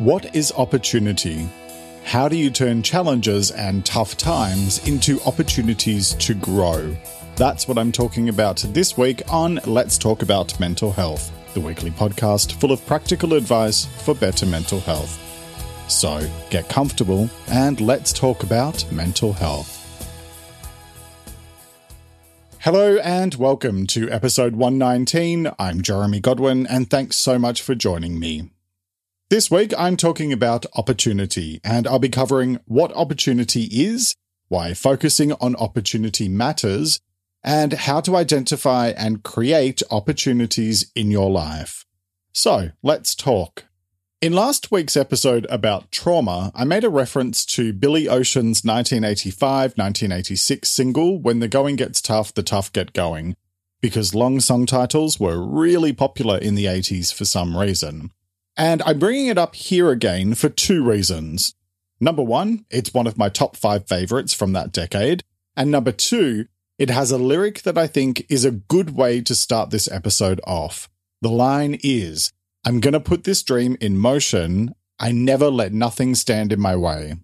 What 0.00 0.34
is 0.34 0.50
opportunity? 0.56 1.46
How 2.04 2.26
do 2.26 2.34
you 2.34 2.48
turn 2.48 2.82
challenges 2.82 3.50
and 3.50 3.84
tough 3.84 4.16
times 4.16 4.88
into 4.88 5.20
opportunities 5.26 6.14
to 6.14 6.32
grow? 6.32 6.96
That's 7.36 7.68
what 7.68 7.76
I'm 7.76 7.92
talking 7.92 8.30
about 8.30 8.64
this 8.68 8.96
week 8.96 9.20
on 9.30 9.60
Let's 9.66 9.98
Talk 9.98 10.22
About 10.22 10.58
Mental 10.58 10.90
Health, 10.90 11.30
the 11.52 11.60
weekly 11.60 11.90
podcast 11.90 12.52
full 12.52 12.72
of 12.72 12.86
practical 12.86 13.34
advice 13.34 13.84
for 13.84 14.14
better 14.14 14.46
mental 14.46 14.80
health. 14.80 15.20
So 15.86 16.26
get 16.48 16.66
comfortable 16.70 17.28
and 17.48 17.78
let's 17.82 18.10
talk 18.10 18.42
about 18.42 18.90
mental 18.90 19.34
health. 19.34 19.76
Hello 22.60 22.96
and 23.04 23.34
welcome 23.34 23.86
to 23.88 24.10
episode 24.10 24.56
119. 24.56 25.50
I'm 25.58 25.82
Jeremy 25.82 26.20
Godwin 26.20 26.66
and 26.66 26.88
thanks 26.88 27.16
so 27.16 27.38
much 27.38 27.60
for 27.60 27.74
joining 27.74 28.18
me. 28.18 28.48
This 29.30 29.48
week 29.48 29.72
I'm 29.78 29.96
talking 29.96 30.32
about 30.32 30.66
opportunity 30.74 31.60
and 31.62 31.86
I'll 31.86 32.00
be 32.00 32.08
covering 32.08 32.58
what 32.64 32.92
opportunity 32.96 33.68
is, 33.70 34.16
why 34.48 34.74
focusing 34.74 35.34
on 35.34 35.54
opportunity 35.54 36.28
matters, 36.28 36.98
and 37.44 37.74
how 37.74 38.00
to 38.00 38.16
identify 38.16 38.88
and 38.88 39.22
create 39.22 39.84
opportunities 39.88 40.90
in 40.96 41.12
your 41.12 41.30
life. 41.30 41.86
So 42.32 42.72
let's 42.82 43.14
talk. 43.14 43.66
In 44.20 44.32
last 44.32 44.72
week's 44.72 44.96
episode 44.96 45.46
about 45.48 45.92
trauma, 45.92 46.50
I 46.52 46.64
made 46.64 46.82
a 46.82 46.90
reference 46.90 47.46
to 47.46 47.72
Billy 47.72 48.08
Ocean's 48.08 48.64
1985 48.64 49.78
1986 49.78 50.68
single, 50.68 51.20
When 51.20 51.38
the 51.38 51.46
Going 51.46 51.76
Gets 51.76 52.00
Tough, 52.00 52.34
the 52.34 52.42
Tough 52.42 52.72
Get 52.72 52.92
Going, 52.92 53.36
because 53.80 54.12
long 54.12 54.40
song 54.40 54.66
titles 54.66 55.20
were 55.20 55.40
really 55.40 55.92
popular 55.92 56.36
in 56.36 56.56
the 56.56 56.64
80s 56.64 57.14
for 57.14 57.24
some 57.24 57.56
reason. 57.56 58.10
And 58.56 58.82
I'm 58.82 58.98
bringing 58.98 59.28
it 59.28 59.38
up 59.38 59.54
here 59.54 59.90
again 59.90 60.34
for 60.34 60.48
two 60.48 60.82
reasons. 60.82 61.54
Number 62.00 62.22
one, 62.22 62.64
it's 62.70 62.94
one 62.94 63.06
of 63.06 63.18
my 63.18 63.28
top 63.28 63.56
five 63.56 63.86
favorites 63.86 64.32
from 64.32 64.52
that 64.52 64.72
decade. 64.72 65.22
And 65.56 65.70
number 65.70 65.92
two, 65.92 66.46
it 66.78 66.90
has 66.90 67.10
a 67.10 67.18
lyric 67.18 67.62
that 67.62 67.76
I 67.76 67.86
think 67.86 68.24
is 68.30 68.44
a 68.44 68.50
good 68.50 68.96
way 68.96 69.20
to 69.20 69.34
start 69.34 69.70
this 69.70 69.90
episode 69.90 70.40
off. 70.46 70.88
The 71.20 71.30
line 71.30 71.78
is, 71.82 72.32
I'm 72.64 72.80
going 72.80 72.94
to 72.94 73.00
put 73.00 73.24
this 73.24 73.42
dream 73.42 73.76
in 73.80 73.98
motion. 73.98 74.74
I 74.98 75.12
never 75.12 75.50
let 75.50 75.72
nothing 75.72 76.14
stand 76.14 76.52
in 76.52 76.60
my 76.60 76.76
way. 76.76 77.16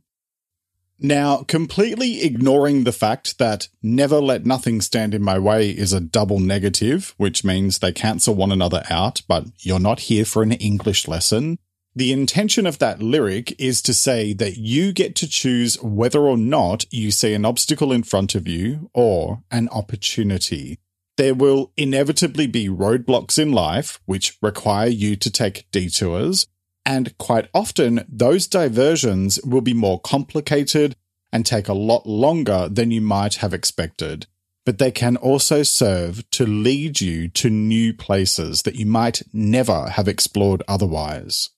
Now, 0.98 1.42
completely 1.42 2.22
ignoring 2.22 2.84
the 2.84 2.92
fact 2.92 3.38
that 3.38 3.68
never 3.82 4.18
let 4.18 4.46
nothing 4.46 4.80
stand 4.80 5.14
in 5.14 5.22
my 5.22 5.38
way 5.38 5.70
is 5.70 5.92
a 5.92 6.00
double 6.00 6.40
negative, 6.40 7.14
which 7.18 7.44
means 7.44 7.78
they 7.78 7.92
cancel 7.92 8.34
one 8.34 8.50
another 8.50 8.82
out, 8.88 9.20
but 9.28 9.44
you're 9.60 9.78
not 9.78 10.00
here 10.00 10.24
for 10.24 10.42
an 10.42 10.52
English 10.52 11.06
lesson. 11.06 11.58
The 11.94 12.12
intention 12.12 12.66
of 12.66 12.78
that 12.78 13.02
lyric 13.02 13.58
is 13.58 13.80
to 13.82 13.94
say 13.94 14.32
that 14.34 14.56
you 14.56 14.92
get 14.92 15.14
to 15.16 15.28
choose 15.28 15.80
whether 15.82 16.20
or 16.20 16.36
not 16.36 16.84
you 16.90 17.10
see 17.10 17.34
an 17.34 17.44
obstacle 17.44 17.92
in 17.92 18.02
front 18.02 18.34
of 18.34 18.48
you 18.48 18.90
or 18.92 19.42
an 19.50 19.68
opportunity. 19.70 20.78
There 21.16 21.34
will 21.34 21.72
inevitably 21.76 22.46
be 22.46 22.68
roadblocks 22.68 23.38
in 23.38 23.52
life 23.52 23.98
which 24.04 24.36
require 24.42 24.88
you 24.88 25.16
to 25.16 25.30
take 25.30 25.66
detours, 25.72 26.46
and 26.86 27.18
quite 27.18 27.48
often 27.52 28.06
those 28.08 28.46
diversions 28.46 29.38
will 29.44 29.60
be 29.60 29.74
more 29.74 30.00
complicated 30.00 30.94
and 31.32 31.44
take 31.44 31.68
a 31.68 31.74
lot 31.74 32.06
longer 32.06 32.68
than 32.70 32.92
you 32.92 33.00
might 33.00 33.36
have 33.36 33.52
expected. 33.52 34.26
But 34.64 34.78
they 34.78 34.90
can 34.90 35.16
also 35.16 35.62
serve 35.62 36.28
to 36.30 36.46
lead 36.46 37.00
you 37.00 37.28
to 37.28 37.50
new 37.50 37.92
places 37.92 38.62
that 38.62 38.76
you 38.76 38.86
might 38.86 39.22
never 39.32 39.90
have 39.90 40.08
explored 40.08 40.62
otherwise. 40.66 41.50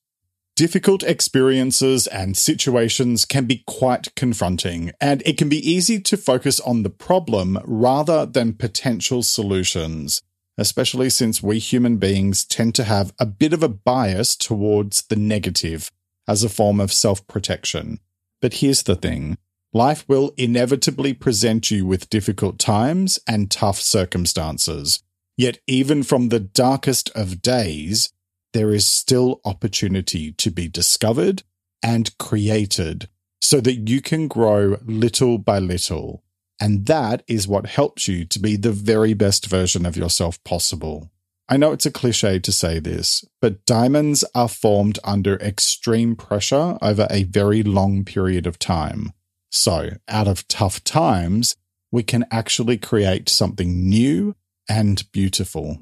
Difficult 0.56 1.04
experiences 1.04 2.08
and 2.08 2.36
situations 2.36 3.24
can 3.24 3.44
be 3.44 3.62
quite 3.66 4.12
confronting, 4.16 4.90
and 5.00 5.22
it 5.24 5.38
can 5.38 5.48
be 5.48 5.70
easy 5.70 6.00
to 6.00 6.16
focus 6.16 6.58
on 6.58 6.82
the 6.82 6.90
problem 6.90 7.58
rather 7.64 8.26
than 8.26 8.54
potential 8.54 9.22
solutions, 9.22 10.20
especially 10.58 11.08
since 11.08 11.42
we 11.42 11.58
human 11.58 11.96
beings 11.96 12.44
tend 12.44 12.74
to 12.74 12.84
have 12.84 13.14
a 13.18 13.24
bit 13.24 13.52
of 13.52 13.62
a 13.62 13.68
bias 13.68 14.36
towards 14.36 15.02
the 15.02 15.16
negative 15.16 15.90
as 16.26 16.44
a 16.44 16.48
form 16.48 16.80
of 16.80 16.92
self 16.92 17.26
protection. 17.26 18.00
But 18.42 18.54
here's 18.54 18.82
the 18.82 18.96
thing 18.96 19.38
life 19.72 20.04
will 20.08 20.34
inevitably 20.36 21.14
present 21.14 21.70
you 21.70 21.86
with 21.86 22.10
difficult 22.10 22.58
times 22.58 23.18
and 23.26 23.50
tough 23.50 23.80
circumstances. 23.80 25.02
Yet, 25.36 25.60
even 25.68 26.02
from 26.02 26.28
the 26.28 26.40
darkest 26.40 27.10
of 27.14 27.40
days, 27.40 28.12
there 28.52 28.72
is 28.72 28.86
still 28.86 29.40
opportunity 29.44 30.32
to 30.32 30.50
be 30.50 30.68
discovered 30.68 31.44
and 31.82 32.16
created 32.18 33.08
so 33.40 33.60
that 33.60 33.88
you 33.88 34.00
can 34.00 34.26
grow 34.26 34.78
little 34.84 35.38
by 35.38 35.60
little. 35.60 36.24
And 36.60 36.86
that 36.86 37.22
is 37.28 37.46
what 37.46 37.66
helps 37.66 38.08
you 38.08 38.24
to 38.26 38.38
be 38.38 38.56
the 38.56 38.72
very 38.72 39.14
best 39.14 39.46
version 39.46 39.86
of 39.86 39.96
yourself 39.96 40.42
possible. 40.44 41.10
I 41.48 41.56
know 41.56 41.72
it's 41.72 41.86
a 41.86 41.90
cliche 41.90 42.38
to 42.40 42.52
say 42.52 42.78
this, 42.78 43.24
but 43.40 43.64
diamonds 43.64 44.24
are 44.34 44.48
formed 44.48 44.98
under 45.02 45.36
extreme 45.36 46.14
pressure 46.14 46.76
over 46.82 47.06
a 47.10 47.22
very 47.22 47.62
long 47.62 48.04
period 48.04 48.46
of 48.46 48.58
time. 48.58 49.12
So, 49.50 49.90
out 50.08 50.28
of 50.28 50.46
tough 50.48 50.84
times, 50.84 51.56
we 51.90 52.02
can 52.02 52.26
actually 52.30 52.76
create 52.76 53.30
something 53.30 53.88
new 53.88 54.34
and 54.68 55.10
beautiful. 55.10 55.78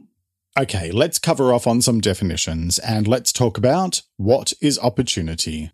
Okay, 0.58 0.92
let's 0.92 1.18
cover 1.18 1.52
off 1.52 1.66
on 1.66 1.82
some 1.82 2.00
definitions 2.00 2.78
and 2.78 3.08
let's 3.08 3.32
talk 3.32 3.58
about 3.58 4.02
what 4.16 4.52
is 4.62 4.78
opportunity. 4.78 5.72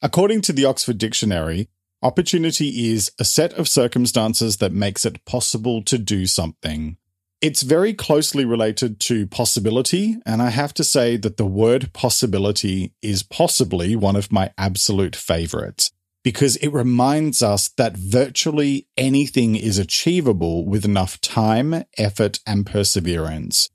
According 0.00 0.42
to 0.42 0.52
the 0.52 0.64
Oxford 0.64 0.96
Dictionary, 0.96 1.68
opportunity 2.02 2.92
is 2.92 3.12
a 3.18 3.24
set 3.24 3.52
of 3.54 3.68
circumstances 3.68 4.58
that 4.58 4.72
makes 4.72 5.04
it 5.04 5.24
possible 5.24 5.82
to 5.82 5.98
do 5.98 6.26
something. 6.26 6.96
It's 7.40 7.62
very 7.62 7.94
closely 7.94 8.44
related 8.44 8.98
to 9.00 9.26
possibility, 9.26 10.16
and 10.26 10.42
I 10.42 10.50
have 10.50 10.74
to 10.74 10.84
say 10.84 11.16
that 11.18 11.36
the 11.36 11.46
word 11.46 11.92
possibility 11.92 12.94
is 13.00 13.22
possibly 13.22 13.94
one 13.94 14.16
of 14.16 14.32
my 14.32 14.52
absolute 14.58 15.14
favorites 15.14 15.92
because 16.24 16.56
it 16.56 16.68
reminds 16.70 17.42
us 17.42 17.68
that 17.76 17.96
virtually 17.96 18.88
anything 18.96 19.54
is 19.54 19.78
achievable 19.78 20.66
with 20.66 20.84
enough 20.84 21.20
time, 21.20 21.84
effort, 21.96 22.40
and 22.44 22.66
perseverance 22.66 23.70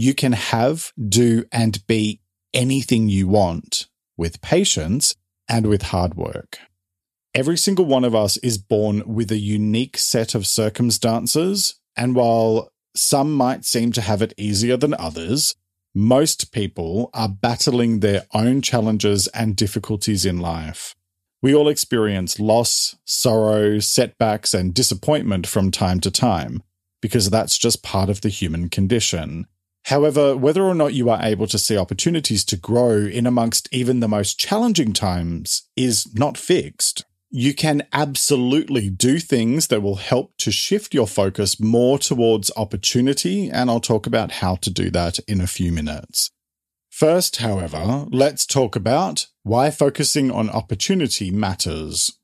you 0.00 0.14
can 0.14 0.30
have, 0.30 0.92
do, 1.08 1.44
and 1.50 1.84
be 1.88 2.20
anything 2.54 3.08
you 3.08 3.26
want 3.26 3.88
with 4.16 4.40
patience 4.40 5.16
and 5.48 5.66
with 5.66 5.82
hard 5.82 6.14
work. 6.14 6.60
Every 7.38 7.56
single 7.56 7.84
one 7.84 8.02
of 8.02 8.16
us 8.16 8.36
is 8.38 8.58
born 8.58 9.04
with 9.06 9.30
a 9.30 9.38
unique 9.38 9.96
set 9.96 10.34
of 10.34 10.44
circumstances, 10.44 11.76
and 11.96 12.16
while 12.16 12.72
some 12.96 13.32
might 13.32 13.64
seem 13.64 13.92
to 13.92 14.00
have 14.00 14.22
it 14.22 14.34
easier 14.36 14.76
than 14.76 14.92
others, 14.94 15.54
most 15.94 16.50
people 16.50 17.10
are 17.14 17.28
battling 17.28 18.00
their 18.00 18.26
own 18.34 18.60
challenges 18.60 19.28
and 19.28 19.54
difficulties 19.54 20.26
in 20.26 20.40
life. 20.40 20.96
We 21.40 21.54
all 21.54 21.68
experience 21.68 22.40
loss, 22.40 22.96
sorrow, 23.04 23.78
setbacks, 23.78 24.52
and 24.52 24.74
disappointment 24.74 25.46
from 25.46 25.70
time 25.70 26.00
to 26.00 26.10
time, 26.10 26.64
because 27.00 27.30
that's 27.30 27.56
just 27.56 27.84
part 27.84 28.10
of 28.10 28.22
the 28.22 28.30
human 28.30 28.68
condition. 28.68 29.46
However, 29.84 30.36
whether 30.36 30.64
or 30.64 30.74
not 30.74 30.92
you 30.94 31.08
are 31.08 31.22
able 31.22 31.46
to 31.46 31.58
see 31.60 31.78
opportunities 31.78 32.44
to 32.46 32.56
grow 32.56 32.96
in 32.96 33.28
amongst 33.28 33.68
even 33.72 34.00
the 34.00 34.08
most 34.08 34.40
challenging 34.40 34.92
times 34.92 35.68
is 35.76 36.12
not 36.14 36.36
fixed. 36.36 37.04
You 37.30 37.52
can 37.52 37.86
absolutely 37.92 38.88
do 38.88 39.18
things 39.18 39.66
that 39.66 39.82
will 39.82 39.96
help 39.96 40.32
to 40.38 40.50
shift 40.50 40.94
your 40.94 41.06
focus 41.06 41.60
more 41.60 41.98
towards 41.98 42.50
opportunity, 42.56 43.50
and 43.50 43.70
I'll 43.70 43.80
talk 43.80 44.06
about 44.06 44.32
how 44.32 44.56
to 44.56 44.70
do 44.70 44.88
that 44.90 45.18
in 45.20 45.42
a 45.42 45.46
few 45.46 45.70
minutes. 45.70 46.30
First, 46.88 47.36
however, 47.36 48.06
let's 48.10 48.46
talk 48.46 48.74
about 48.74 49.26
why 49.42 49.70
focusing 49.70 50.30
on 50.30 50.48
opportunity 50.48 51.30
matters. 51.30 52.18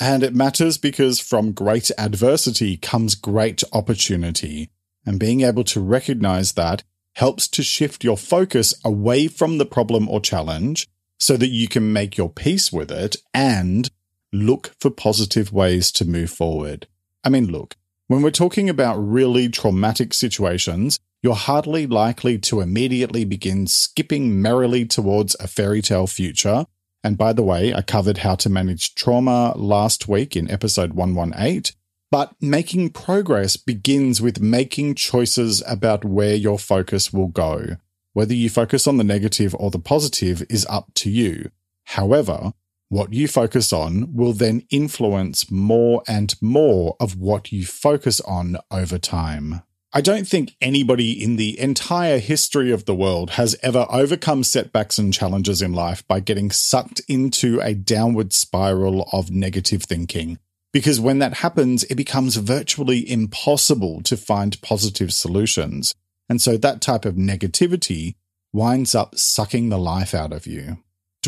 And 0.00 0.22
it 0.22 0.34
matters 0.34 0.78
because 0.78 1.20
from 1.20 1.52
great 1.52 1.90
adversity 1.98 2.78
comes 2.78 3.14
great 3.14 3.62
opportunity. 3.72 4.70
And 5.04 5.20
being 5.20 5.42
able 5.42 5.64
to 5.64 5.80
recognize 5.80 6.52
that 6.52 6.82
helps 7.16 7.48
to 7.48 7.62
shift 7.62 8.02
your 8.02 8.16
focus 8.16 8.74
away 8.82 9.28
from 9.28 9.58
the 9.58 9.66
problem 9.66 10.08
or 10.08 10.20
challenge 10.20 10.88
so 11.18 11.36
that 11.36 11.48
you 11.48 11.68
can 11.68 11.92
make 11.92 12.16
your 12.16 12.30
peace 12.30 12.72
with 12.72 12.90
it 12.90 13.16
and 13.34 13.90
look 14.32 14.74
for 14.80 14.90
positive 14.90 15.52
ways 15.52 15.90
to 15.92 16.04
move 16.04 16.30
forward. 16.30 16.86
I 17.24 17.28
mean, 17.28 17.46
look, 17.46 17.76
when 18.06 18.22
we're 18.22 18.30
talking 18.30 18.68
about 18.70 18.96
really 18.96 19.48
traumatic 19.48 20.14
situations, 20.14 20.98
you're 21.22 21.34
hardly 21.34 21.86
likely 21.86 22.38
to 22.38 22.60
immediately 22.60 23.24
begin 23.24 23.66
skipping 23.66 24.40
merrily 24.40 24.86
towards 24.86 25.36
a 25.40 25.48
fairy 25.48 25.82
tale 25.82 26.06
future. 26.06 26.64
And 27.02 27.18
by 27.18 27.32
the 27.32 27.42
way, 27.42 27.74
I 27.74 27.82
covered 27.82 28.18
how 28.18 28.34
to 28.36 28.48
manage 28.48 28.94
trauma 28.94 29.52
last 29.56 30.08
week 30.08 30.36
in 30.36 30.50
episode 30.50 30.94
118. 30.94 31.74
But 32.10 32.34
making 32.40 32.90
progress 32.90 33.56
begins 33.56 34.22
with 34.22 34.40
making 34.40 34.94
choices 34.94 35.62
about 35.66 36.04
where 36.04 36.34
your 36.34 36.58
focus 36.58 37.12
will 37.12 37.28
go. 37.28 37.76
Whether 38.14 38.34
you 38.34 38.48
focus 38.48 38.86
on 38.86 38.96
the 38.96 39.04
negative 39.04 39.54
or 39.58 39.70
the 39.70 39.78
positive 39.78 40.42
is 40.48 40.66
up 40.70 40.92
to 40.94 41.10
you. 41.10 41.50
However, 41.84 42.52
what 42.88 43.12
you 43.12 43.28
focus 43.28 43.72
on 43.72 44.14
will 44.14 44.32
then 44.32 44.66
influence 44.70 45.50
more 45.50 46.02
and 46.08 46.34
more 46.40 46.96
of 46.98 47.16
what 47.16 47.52
you 47.52 47.66
focus 47.66 48.20
on 48.22 48.56
over 48.70 48.98
time. 48.98 49.62
I 49.92 50.00
don't 50.02 50.28
think 50.28 50.54
anybody 50.60 51.12
in 51.12 51.36
the 51.36 51.58
entire 51.58 52.18
history 52.18 52.70
of 52.70 52.84
the 52.84 52.94
world 52.94 53.30
has 53.30 53.56
ever 53.62 53.86
overcome 53.88 54.44
setbacks 54.44 54.98
and 54.98 55.14
challenges 55.14 55.62
in 55.62 55.72
life 55.72 56.06
by 56.06 56.20
getting 56.20 56.50
sucked 56.50 57.00
into 57.08 57.60
a 57.60 57.74
downward 57.74 58.32
spiral 58.34 59.08
of 59.12 59.30
negative 59.30 59.82
thinking. 59.82 60.38
Because 60.72 61.00
when 61.00 61.18
that 61.20 61.38
happens, 61.38 61.84
it 61.84 61.94
becomes 61.94 62.36
virtually 62.36 63.10
impossible 63.10 64.02
to 64.02 64.16
find 64.18 64.60
positive 64.60 65.12
solutions. 65.12 65.94
And 66.28 66.42
so 66.42 66.58
that 66.58 66.82
type 66.82 67.06
of 67.06 67.14
negativity 67.14 68.14
winds 68.52 68.94
up 68.94 69.16
sucking 69.16 69.70
the 69.70 69.78
life 69.78 70.14
out 70.14 70.32
of 70.32 70.46
you. 70.46 70.78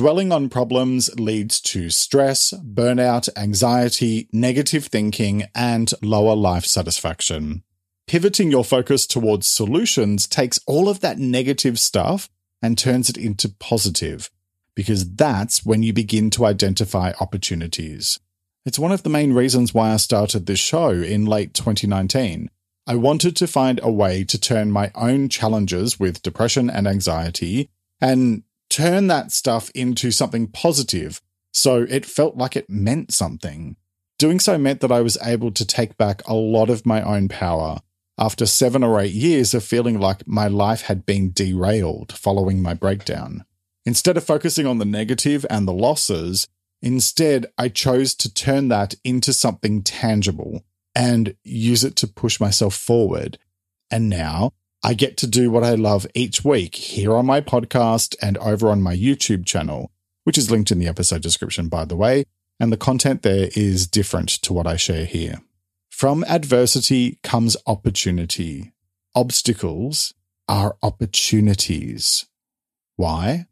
Dwelling 0.01 0.33
on 0.33 0.49
problems 0.49 1.15
leads 1.21 1.61
to 1.61 1.91
stress, 1.91 2.55
burnout, 2.55 3.29
anxiety, 3.37 4.31
negative 4.33 4.87
thinking, 4.87 5.43
and 5.55 5.93
lower 6.01 6.35
life 6.35 6.65
satisfaction. 6.65 7.65
Pivoting 8.07 8.51
your 8.51 8.65
focus 8.65 9.07
towards 9.07 9.47
solutions 9.47 10.27
takes 10.27 10.59
all 10.67 10.89
of 10.89 11.01
that 11.01 11.19
negative 11.19 11.79
stuff 11.79 12.31
and 12.63 12.79
turns 12.79 13.11
it 13.11 13.19
into 13.19 13.51
positive, 13.51 14.31
because 14.75 15.17
that's 15.17 15.67
when 15.67 15.83
you 15.83 15.93
begin 15.93 16.31
to 16.31 16.47
identify 16.47 17.13
opportunities. 17.21 18.19
It's 18.65 18.79
one 18.79 18.93
of 18.93 19.03
the 19.03 19.11
main 19.11 19.35
reasons 19.35 19.75
why 19.75 19.93
I 19.93 19.99
started 19.99 20.47
this 20.47 20.59
show 20.59 20.93
in 20.93 21.27
late 21.27 21.53
2019. 21.53 22.49
I 22.87 22.95
wanted 22.95 23.37
to 23.37 23.47
find 23.47 23.79
a 23.83 23.93
way 23.93 24.25
to 24.25 24.41
turn 24.41 24.73
my 24.73 24.93
own 24.95 25.29
challenges 25.29 26.01
with 26.01 26.23
depression 26.23 26.71
and 26.71 26.89
anxiety 26.89 27.69
and 28.01 28.45
turn 28.71 29.09
that 29.09 29.33
stuff 29.33 29.71
into 29.75 30.11
something 30.11 30.47
positive 30.47 31.21
so 31.53 31.83
it 31.89 32.07
felt 32.07 32.37
like 32.37 32.57
it 32.57 32.71
meant 32.71 33.13
something. 33.13 33.77
Doing 34.19 34.39
so 34.39 34.57
meant 34.57 34.81
that 34.81 34.93
I 34.93 35.01
was 35.01 35.19
able 35.23 35.51
to 35.51 35.67
take 35.67 35.97
back 35.97 36.27
a 36.27 36.35
lot 36.35 36.71
of 36.71 36.87
my 36.87 37.03
own 37.03 37.29
power 37.29 37.81
after 38.17 38.47
seven 38.47 38.85
or 38.85 39.01
eight 39.01 39.13
years 39.13 39.53
of 39.53 39.65
feeling 39.65 39.99
like 39.99 40.27
my 40.27 40.47
life 40.47 40.83
had 40.83 41.05
been 41.05 41.33
derailed 41.33 42.13
following 42.13 42.63
my 42.63 42.75
breakdown. 42.75 43.45
Instead 43.85 44.17
of 44.17 44.25
focusing 44.25 44.67
on 44.67 44.79
the 44.79 44.85
negative 44.85 45.45
and 45.51 45.67
the 45.67 45.73
losses, 45.73 46.47
Instead, 46.83 47.47
I 47.59 47.69
chose 47.69 48.15
to 48.17 48.33
turn 48.33 48.69
that 48.69 48.95
into 49.05 49.33
something 49.33 49.83
tangible 49.83 50.65
and 50.95 51.35
use 51.45 51.85
it 51.85 51.97
to 51.97 52.07
push 52.07 52.41
myself 52.41 52.75
forward. 52.75 53.39
And 53.91 54.09
now 54.09 54.53
I 54.83 54.95
get 54.95 55.17
to 55.19 55.27
do 55.27 55.51
what 55.51 55.65
I 55.65 55.75
love 55.75 56.07
each 56.15 56.45
week 56.45 56.75
here 56.75 57.15
on 57.15 57.27
my 57.27 57.41
podcast 57.41 58.17
and 58.23 58.39
over 58.39 58.69
on 58.69 58.83
my 58.83 58.97
YouTube 58.97 59.45
channel, 59.45 59.91
which 60.25 60.39
is 60.39 60.51
linked 60.51 60.71
in 60.71 60.79
the 60.79 60.89
episode 60.89 61.23
description, 61.23 61.69
by 61.69 61.85
the 61.85 61.97
way. 61.97 62.25
And 62.59 62.73
the 62.73 62.77
content 62.77 63.23
there 63.23 63.49
is 63.55 63.87
different 63.87 64.29
to 64.29 64.53
what 64.53 64.67
I 64.67 64.77
share 64.77 65.05
here. 65.05 65.41
From 65.91 66.25
adversity 66.25 67.19
comes 67.23 67.57
opportunity. 67.67 68.73
Obstacles 69.15 70.15
are 70.49 70.77
opportunities. 70.83 72.27
Why? 72.97 73.47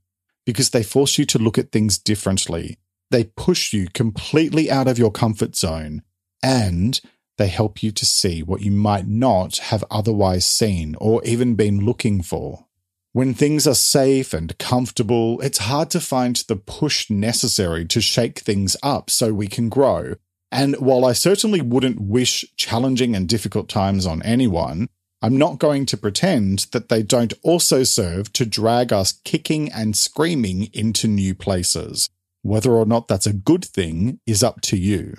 Because 0.47 0.71
they 0.71 0.83
force 0.83 1.19
you 1.19 1.25
to 1.27 1.39
look 1.39 1.59
at 1.59 1.73
things 1.73 1.99
differently 1.99 2.79
they 3.11 3.25
push 3.25 3.73
you 3.73 3.89
completely 3.89 4.71
out 4.71 4.89
of 4.89 4.99
your 4.99 5.11
comfort 5.11 5.57
zone 5.57 6.03
and 6.43 7.01
they 7.39 7.49
help 7.49 7.83
you 7.83 7.91
to 7.93 8.05
see 8.05 8.43
what 8.43 8.61
you 8.61 8.71
might 8.71 9.07
not 9.07 9.57
have 9.59 9.85
otherwise 9.91 10.45
seen 10.45 10.95
or 11.01 11.25
even 11.25 11.55
been 11.55 11.85
looking 11.85 12.23
for. 12.23 12.67
When 13.13 13.33
things 13.33 13.67
are 13.67 13.75
safe 13.75 14.35
and 14.35 14.57
comfortable, 14.59 15.41
it's 15.41 15.59
hard 15.59 15.91
to 15.91 16.01
find 16.01 16.37
the 16.37 16.57
push 16.57 17.09
necessary 17.09 17.87
to 17.87 18.01
shake 18.01 18.41
things 18.41 18.77
up 18.83 19.09
so 19.09 19.33
we 19.33 19.47
can 19.47 19.69
grow. 19.69 20.15
And 20.53 20.77
while 20.77 21.05
I 21.05 21.15
certainly 21.15 21.61
wouldn't 21.61 22.01
wish 22.01 22.45
challenging 22.57 23.17
and 23.17 23.29
difficult 23.29 23.69
times 23.69 24.07
on 24.07 24.23
anyone, 24.23 24.89
I'm 25.21 25.37
not 25.37 25.59
going 25.59 25.85
to 25.87 25.97
pretend 25.97 26.67
that 26.73 26.89
they 26.89 27.03
don't 27.03 27.33
also 27.43 27.83
serve 27.83 28.33
to 28.35 28.47
drag 28.47 28.93
us 28.93 29.21
kicking 29.25 29.71
and 29.73 29.97
screaming 29.97 30.69
into 30.73 31.09
new 31.09 31.35
places. 31.35 32.09
Whether 32.43 32.73
or 32.73 32.87
not 32.87 33.09
that's 33.09 33.27
a 33.27 33.33
good 33.33 33.65
thing 33.65 34.21
is 34.27 34.43
up 34.43 34.61
to 34.63 34.77
you. 34.77 35.17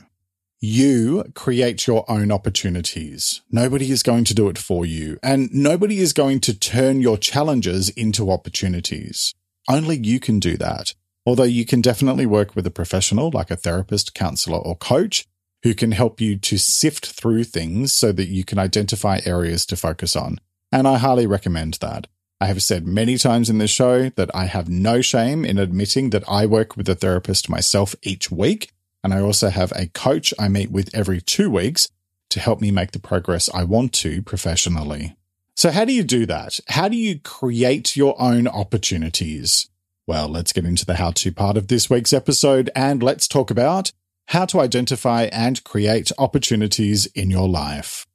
You 0.62 1.32
create 1.36 1.88
your 1.88 2.04
own 2.12 2.34
opportunities. 2.34 3.40
Nobody 3.50 3.92
is 3.92 4.04
going 4.04 4.26
to 4.26 4.34
do 4.34 4.50
it 4.50 4.58
for 4.58 4.86
you, 4.86 5.18
and 5.24 5.50
nobody 5.54 6.00
is 6.00 6.12
going 6.12 6.42
to 6.42 6.58
turn 6.58 7.00
your 7.00 7.18
challenges 7.18 7.88
into 7.92 8.30
opportunities. 8.30 9.34
Only 9.70 9.96
you 9.96 10.20
can 10.20 10.38
do 10.38 10.58
that. 10.58 10.96
Although 11.26 11.44
you 11.44 11.66
can 11.66 11.80
definitely 11.80 12.26
work 12.26 12.58
with 12.58 12.68
a 12.68 12.72
professional 12.72 13.32
like 13.34 13.50
a 13.50 13.56
therapist, 13.56 14.14
counselor, 14.14 14.58
or 14.58 14.76
coach 14.76 15.26
who 15.64 15.74
can 15.74 15.94
help 15.94 16.20
you 16.20 16.38
to 16.38 16.58
sift 16.58 17.06
through 17.06 17.46
things 17.46 17.94
so 17.94 18.12
that 18.12 18.28
you 18.28 18.44
can 18.44 18.60
identify 18.60 19.22
areas 19.26 19.66
to 19.68 19.78
focus 19.78 20.14
on. 20.14 20.40
And 20.74 20.90
I 20.90 20.98
highly 20.98 21.26
recommend 21.26 21.76
that. 21.76 22.08
I 22.42 22.48
have 22.48 22.62
said 22.62 22.86
many 22.86 23.18
times 23.18 23.50
in 23.50 23.60
this 23.60 23.72
show 23.72 24.10
that 24.10 24.34
I 24.36 24.46
have 24.46 24.68
no 24.68 25.00
shame 25.00 25.46
in 25.46 25.58
admitting 25.58 26.10
that 26.10 26.28
I 26.28 26.46
work 26.46 26.76
with 26.76 26.90
a 26.90 26.96
therapist 26.96 27.50
myself 27.50 27.96
each 28.02 28.30
week. 28.30 28.72
And 29.04 29.14
I 29.14 29.22
also 29.22 29.50
have 29.50 29.72
a 29.74 29.88
coach 29.88 30.34
I 30.38 30.48
meet 30.50 30.72
with 30.72 30.94
every 30.94 31.22
two 31.22 31.50
weeks 31.50 31.90
to 32.30 32.40
help 32.40 32.62
me 32.62 32.72
make 32.72 32.92
the 32.92 33.00
progress 33.00 33.50
I 33.54 33.64
want 33.64 33.94
to 33.94 34.22
professionally. 34.22 35.16
So, 35.56 35.72
how 35.72 35.86
do 35.86 35.94
you 35.94 36.04
do 36.04 36.26
that? 36.26 36.60
How 36.70 36.88
do 36.88 36.96
you 36.96 37.20
create 37.20 37.96
your 37.96 38.16
own 38.22 38.48
opportunities? 38.48 39.70
Well, 40.08 40.28
let's 40.28 40.54
get 40.54 40.66
into 40.66 40.86
the 40.86 40.96
how 40.96 41.12
to 41.12 41.32
part 41.32 41.58
of 41.58 41.68
this 41.68 41.90
week's 41.90 42.14
episode 42.14 42.70
and 42.76 43.04
let's 43.04 43.28
talk 43.28 43.52
about 43.52 43.92
how 44.28 44.46
to 44.46 44.60
identify 44.60 45.24
and 45.24 45.64
create 45.64 46.12
opportunities 46.18 47.08
in 47.08 47.30
your 47.30 47.50
life. 47.50 48.06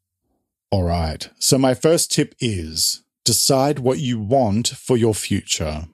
All 0.71 0.85
right. 0.85 1.29
So, 1.39 1.59
my 1.59 1.75
first 1.75 2.11
tip 2.11 2.35
is 2.41 3.03
decide 3.25 3.79
what 3.79 3.99
you 3.99 4.19
want 4.19 4.69
for 4.69 4.97
your 4.97 5.15
future. 5.15 5.87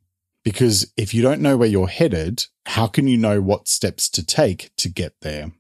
Because 0.45 0.93
if 0.97 1.13
you 1.13 1.23
don't 1.23 1.41
know 1.41 1.57
where 1.57 1.69
you're 1.69 1.89
headed, 1.89 2.47
how 2.67 2.87
can 2.87 3.07
you 3.07 3.17
know 3.17 3.41
what 3.41 3.69
steps 3.69 4.09
to 4.11 4.25
take 4.25 4.71
to 4.77 4.89
get 4.89 5.15
there? 5.21 5.53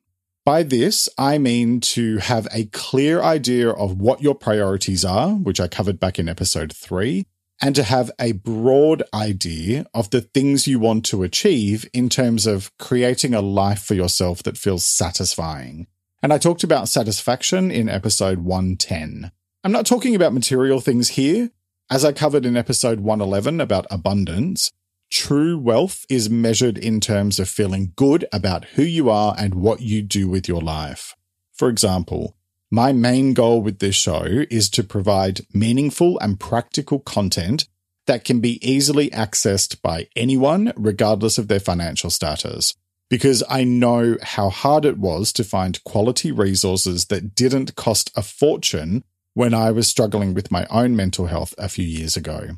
By 0.44 0.62
this, 0.62 1.09
I 1.19 1.37
mean 1.37 1.81
to 1.81 2.17
have 2.19 2.49
a 2.50 2.65
clear 2.67 3.21
idea 3.21 3.69
of 3.69 4.00
what 4.00 4.23
your 4.23 4.35
priorities 4.35 5.05
are, 5.05 5.32
which 5.35 5.61
I 5.61 5.69
covered 5.69 6.00
back 6.00 6.19
in 6.19 6.29
episode 6.29 6.75
three, 6.75 7.27
and 7.61 7.75
to 7.75 7.82
have 7.82 8.11
a 8.19 8.32
broad 8.32 9.03
idea 9.12 9.87
of 9.93 10.09
the 10.11 10.23
things 10.23 10.67
you 10.67 10.79
want 10.79 11.05
to 11.06 11.23
achieve 11.23 11.88
in 11.93 12.09
terms 12.09 12.47
of 12.47 12.76
creating 12.79 13.35
a 13.35 13.43
life 13.43 13.83
for 13.83 13.95
yourself 13.95 14.43
that 14.45 14.57
feels 14.57 14.85
satisfying. 14.85 15.87
And 16.23 16.33
I 16.33 16.38
talked 16.38 16.64
about 16.64 16.88
satisfaction 16.88 17.71
in 17.71 17.90
episode 17.90 18.38
110. 18.38 19.31
I'm 19.62 19.73
not 19.73 19.85
talking 19.85 20.14
about 20.14 20.33
material 20.33 20.81
things 20.81 21.11
here, 21.11 21.50
as 21.90 22.04
I 22.04 22.12
covered 22.12 22.47
in 22.47 22.57
episode 22.57 23.00
111 23.00 23.61
about 23.61 23.87
abundance, 23.90 24.71
true 25.11 25.59
wealth 25.59 26.07
is 26.09 26.31
measured 26.31 26.79
in 26.79 27.00
terms 27.00 27.38
of 27.38 27.49
feeling 27.49 27.93
good 27.97 28.25
about 28.33 28.64
who 28.76 28.83
you 28.83 29.11
are 29.11 29.35
and 29.37 29.55
what 29.55 29.81
you 29.81 30.02
do 30.02 30.29
with 30.29 30.49
your 30.49 30.62
life. 30.62 31.14
For 31.52 31.69
example, 31.69 32.37
my 32.71 32.93
main 32.93 33.35
goal 33.35 33.61
with 33.62 33.81
this 33.81 33.97
show 33.97 34.45
is 34.49 34.71
to 34.71 34.85
provide 34.85 35.40
meaningful 35.52 36.19
and 36.21 36.38
practical 36.38 37.00
content 37.00 37.67
that 38.07 38.25
can 38.25 38.40
be 38.40 38.64
easily 38.67 39.11
accessed 39.11 39.83
by 39.83 40.09
anyone, 40.14 40.73
regardless 40.76 41.37
of 41.37 41.49
their 41.49 41.61
financial 41.61 42.11
status. 42.11 42.75
Because 43.09 43.43
I 43.49 43.64
know 43.64 44.17
how 44.23 44.50
hard 44.50 44.85
it 44.85 44.99
was 44.99 45.33
to 45.33 45.45
find 45.45 45.83
quality 45.83 46.31
resources 46.31 47.07
that 47.07 47.35
didn't 47.35 47.75
cost 47.75 48.12
a 48.14 48.23
fortune 48.23 49.02
when 49.35 49.52
I 49.52 49.73
was 49.73 49.88
struggling 49.88 50.33
with 50.33 50.52
my 50.52 50.67
own 50.71 50.95
mental 50.95 51.26
health 51.26 51.55
a 51.59 51.69
few 51.69 51.85
years 51.85 52.17
ago. 52.17 52.50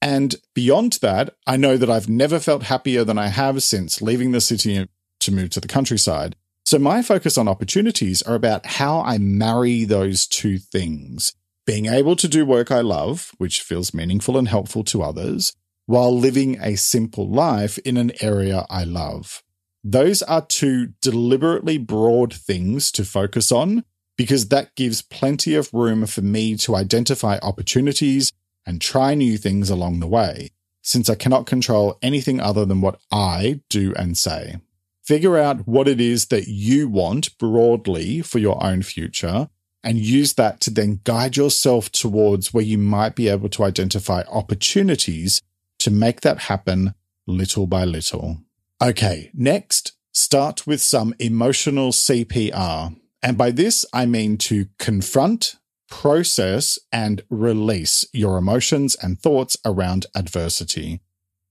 And 0.00 0.34
beyond 0.54 0.98
that, 1.02 1.34
I 1.46 1.56
know 1.56 1.76
that 1.76 1.90
I've 1.90 2.08
never 2.08 2.38
felt 2.38 2.64
happier 2.64 3.04
than 3.04 3.18
I 3.18 3.28
have 3.28 3.62
since 3.62 4.02
leaving 4.02 4.32
the 4.32 4.40
city 4.40 4.88
to 5.20 5.32
move 5.32 5.50
to 5.50 5.60
the 5.60 5.68
countryside. 5.68 6.36
So 6.64 6.78
my 6.78 7.02
focus 7.02 7.38
on 7.38 7.48
opportunities 7.48 8.22
are 8.22 8.34
about 8.34 8.66
how 8.66 9.00
I 9.00 9.18
marry 9.18 9.84
those 9.84 10.26
two 10.26 10.58
things. 10.58 11.32
Being 11.64 11.86
able 11.86 12.16
to 12.16 12.28
do 12.28 12.44
work 12.44 12.70
I 12.70 12.80
love, 12.80 13.32
which 13.38 13.62
feels 13.62 13.94
meaningful 13.94 14.36
and 14.36 14.48
helpful 14.48 14.84
to 14.84 15.02
others, 15.02 15.54
while 15.86 16.16
living 16.16 16.58
a 16.60 16.76
simple 16.76 17.28
life 17.28 17.78
in 17.78 17.96
an 17.96 18.12
area 18.20 18.66
I 18.68 18.84
love. 18.84 19.42
Those 19.82 20.22
are 20.22 20.44
two 20.44 20.88
deliberately 21.00 21.78
broad 21.78 22.34
things 22.34 22.90
to 22.92 23.04
focus 23.04 23.52
on 23.52 23.84
because 24.16 24.48
that 24.48 24.74
gives 24.74 25.02
plenty 25.02 25.54
of 25.54 25.72
room 25.72 26.06
for 26.06 26.22
me 26.22 26.56
to 26.56 26.74
identify 26.74 27.38
opportunities 27.42 28.32
and 28.66 28.80
try 28.80 29.14
new 29.14 29.38
things 29.38 29.70
along 29.70 30.00
the 30.00 30.06
way, 30.06 30.50
since 30.82 31.08
I 31.08 31.14
cannot 31.14 31.46
control 31.46 31.98
anything 32.02 32.40
other 32.40 32.64
than 32.64 32.80
what 32.80 33.00
I 33.10 33.60
do 33.68 33.94
and 33.96 34.18
say. 34.18 34.56
Figure 35.04 35.38
out 35.38 35.68
what 35.68 35.86
it 35.86 36.00
is 36.00 36.26
that 36.26 36.48
you 36.48 36.88
want 36.88 37.38
broadly 37.38 38.22
for 38.22 38.38
your 38.38 38.62
own 38.64 38.82
future 38.82 39.48
and 39.84 39.98
use 39.98 40.32
that 40.34 40.60
to 40.60 40.70
then 40.70 41.00
guide 41.04 41.36
yourself 41.36 41.92
towards 41.92 42.52
where 42.52 42.64
you 42.64 42.76
might 42.76 43.14
be 43.14 43.28
able 43.28 43.48
to 43.48 43.62
identify 43.62 44.22
opportunities 44.22 45.40
to 45.78 45.92
make 45.92 46.22
that 46.22 46.38
happen 46.38 46.92
little 47.24 47.68
by 47.68 47.84
little. 47.84 48.38
Okay, 48.82 49.30
next, 49.32 49.92
start 50.12 50.66
with 50.66 50.80
some 50.80 51.14
emotional 51.20 51.92
CPR. 51.92 52.96
And 53.22 53.38
by 53.38 53.52
this, 53.52 53.86
I 53.92 54.06
mean 54.06 54.38
to 54.38 54.66
confront, 54.78 55.56
process, 55.88 56.78
and 56.92 57.22
release 57.30 58.06
your 58.12 58.38
emotions 58.38 58.96
and 59.02 59.18
thoughts 59.20 59.56
around 59.64 60.06
adversity. 60.14 61.00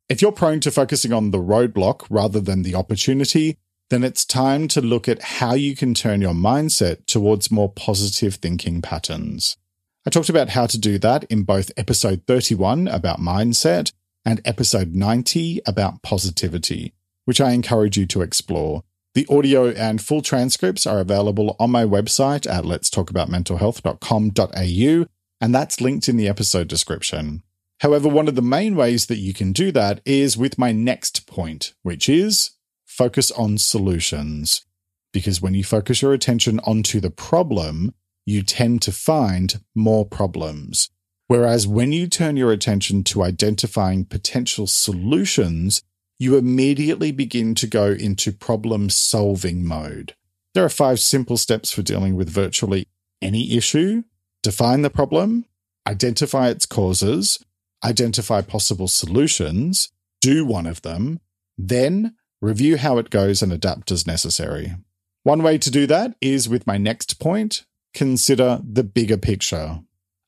If 0.08 0.22
you're 0.22 0.32
prone 0.32 0.60
to 0.62 0.72
focusing 0.72 1.14
on 1.14 1.32
the 1.32 1.40
roadblock 1.40 2.06
rather 2.10 2.40
than 2.40 2.62
the 2.62 2.76
opportunity, 2.76 3.58
then 3.90 4.04
it's 4.04 4.26
time 4.26 4.68
to 4.70 4.82
look 4.82 5.08
at 5.08 5.22
how 5.22 5.54
you 5.54 5.76
can 5.76 5.94
turn 5.94 6.22
your 6.22 6.34
mindset 6.34 7.06
towards 7.06 7.52
more 7.52 7.72
positive 7.72 8.36
thinking 8.36 8.82
patterns. 8.82 9.58
I 10.06 10.12
talked 10.12 10.30
about 10.30 10.50
how 10.50 10.68
to 10.68 10.78
do 10.78 11.00
that 11.00 11.24
in 11.26 11.44
both 11.44 11.72
episode 11.78 12.24
31 12.28 12.88
about 12.88 13.20
mindset 13.20 13.92
and 14.24 14.42
episode 14.46 14.94
90 14.94 15.62
about 15.66 16.02
positivity, 16.02 16.94
which 17.26 17.42
I 17.42 17.52
encourage 17.52 17.98
you 17.98 18.06
to 18.08 18.22
explore. 18.22 18.84
The 19.16 19.26
audio 19.30 19.70
and 19.70 20.02
full 20.02 20.22
transcripts 20.22 20.86
are 20.86 21.00
available 21.00 21.56
on 21.58 21.72
my 21.72 21.86
website 21.86 22.46
at 22.52 22.66
letstalkaboutmentalhealth.com.au, 22.66 25.06
and 25.40 25.56
that's 25.56 25.80
linked 25.80 26.10
in 26.10 26.18
the 26.18 26.28
episode 26.28 26.68
description. 26.68 27.42
However, 27.80 28.10
one 28.10 28.28
of 28.28 28.36
the 28.36 28.42
main 28.42 28.76
ways 28.76 29.06
that 29.06 29.20
you 29.20 29.34
can 29.34 29.54
do 29.54 29.72
that 29.72 30.02
is 30.04 30.36
with 30.36 30.58
my 30.58 30.74
next 30.74 31.28
point, 31.28 31.74
which 31.82 32.10
is 32.10 32.52
focus 32.86 33.32
on 33.32 33.58
solutions. 33.58 34.66
Because 35.14 35.42
when 35.42 35.54
you 35.54 35.64
focus 35.64 36.02
your 36.02 36.12
attention 36.12 36.60
onto 36.66 37.00
the 37.00 37.10
problem, 37.10 37.94
you 38.26 38.44
tend 38.44 38.82
to 38.82 38.92
find 38.92 39.62
more 39.74 40.06
problems. 40.06 40.90
Whereas 41.28 41.66
when 41.66 41.94
you 41.94 42.08
turn 42.08 42.36
your 42.36 42.52
attention 42.52 43.06
to 43.06 43.24
identifying 43.24 44.04
potential 44.04 44.68
solutions, 44.68 45.84
you 46.18 46.38
immediately 46.38 47.12
begin 47.12 47.56
to 47.56 47.68
go 47.68 47.88
into 47.88 48.32
problem 48.32 48.90
solving 48.90 49.66
mode. 49.66 50.16
There 50.54 50.64
are 50.64 50.70
five 50.70 51.00
simple 51.00 51.38
steps 51.38 51.72
for 51.72 51.82
dealing 51.82 52.16
with 52.16 52.30
virtually 52.30 52.88
any 53.22 53.56
issue. 53.58 54.04
Define 54.42 54.84
the 54.84 54.90
problem, 54.90 55.46
identify 55.88 56.50
its 56.50 56.66
causes, 56.66 57.44
identify 57.84 58.42
possible 58.42 58.88
solutions, 58.88 59.92
do 60.22 60.46
one 60.46 60.66
of 60.66 60.82
them, 60.82 61.20
then 61.58 62.16
review 62.42 62.78
how 62.78 62.98
it 62.98 63.10
goes 63.10 63.42
and 63.42 63.52
adapt 63.52 63.92
as 63.92 64.08
necessary. 64.08 64.76
One 65.24 65.44
way 65.44 65.58
to 65.58 65.72
do 65.72 65.88
that 65.88 66.16
is 66.22 66.48
with 66.48 66.68
my 66.68 66.78
next 66.78 67.20
point 67.20 67.66
consider 67.94 68.60
the 68.64 68.84
bigger 68.84 69.18
picture. 69.18 69.80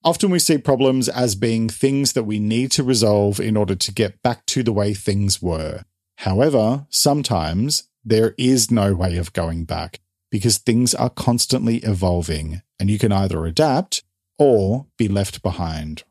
Often 0.04 0.30
we 0.30 0.40
see 0.40 0.58
problems 0.58 1.10
as 1.10 1.36
being 1.36 1.70
things 1.70 2.14
that 2.14 2.24
we 2.24 2.40
need 2.40 2.72
to 2.72 2.84
resolve 2.84 3.40
in 3.40 3.58
order 3.58 3.76
to 3.76 3.94
get 3.94 4.22
back 4.22 4.46
to 4.48 4.64
the 4.64 4.72
way 4.72 4.94
things 4.94 5.42
were. 5.42 5.84
However, 6.18 6.86
sometimes 6.90 7.90
there 8.04 8.34
is 8.38 8.72
no 8.72 8.94
way 8.94 9.18
of 9.18 9.34
going 9.34 9.66
back 9.66 10.00
because 10.32 10.58
things 10.58 10.96
are 10.96 11.10
constantly 11.10 11.78
evolving 11.78 12.62
and 12.80 12.90
you 12.90 13.00
can 13.00 13.12
either 13.12 13.46
adapt 13.46 14.04
or 14.38 14.88
be 14.98 15.08
left 15.08 15.42
behind. 15.42 16.04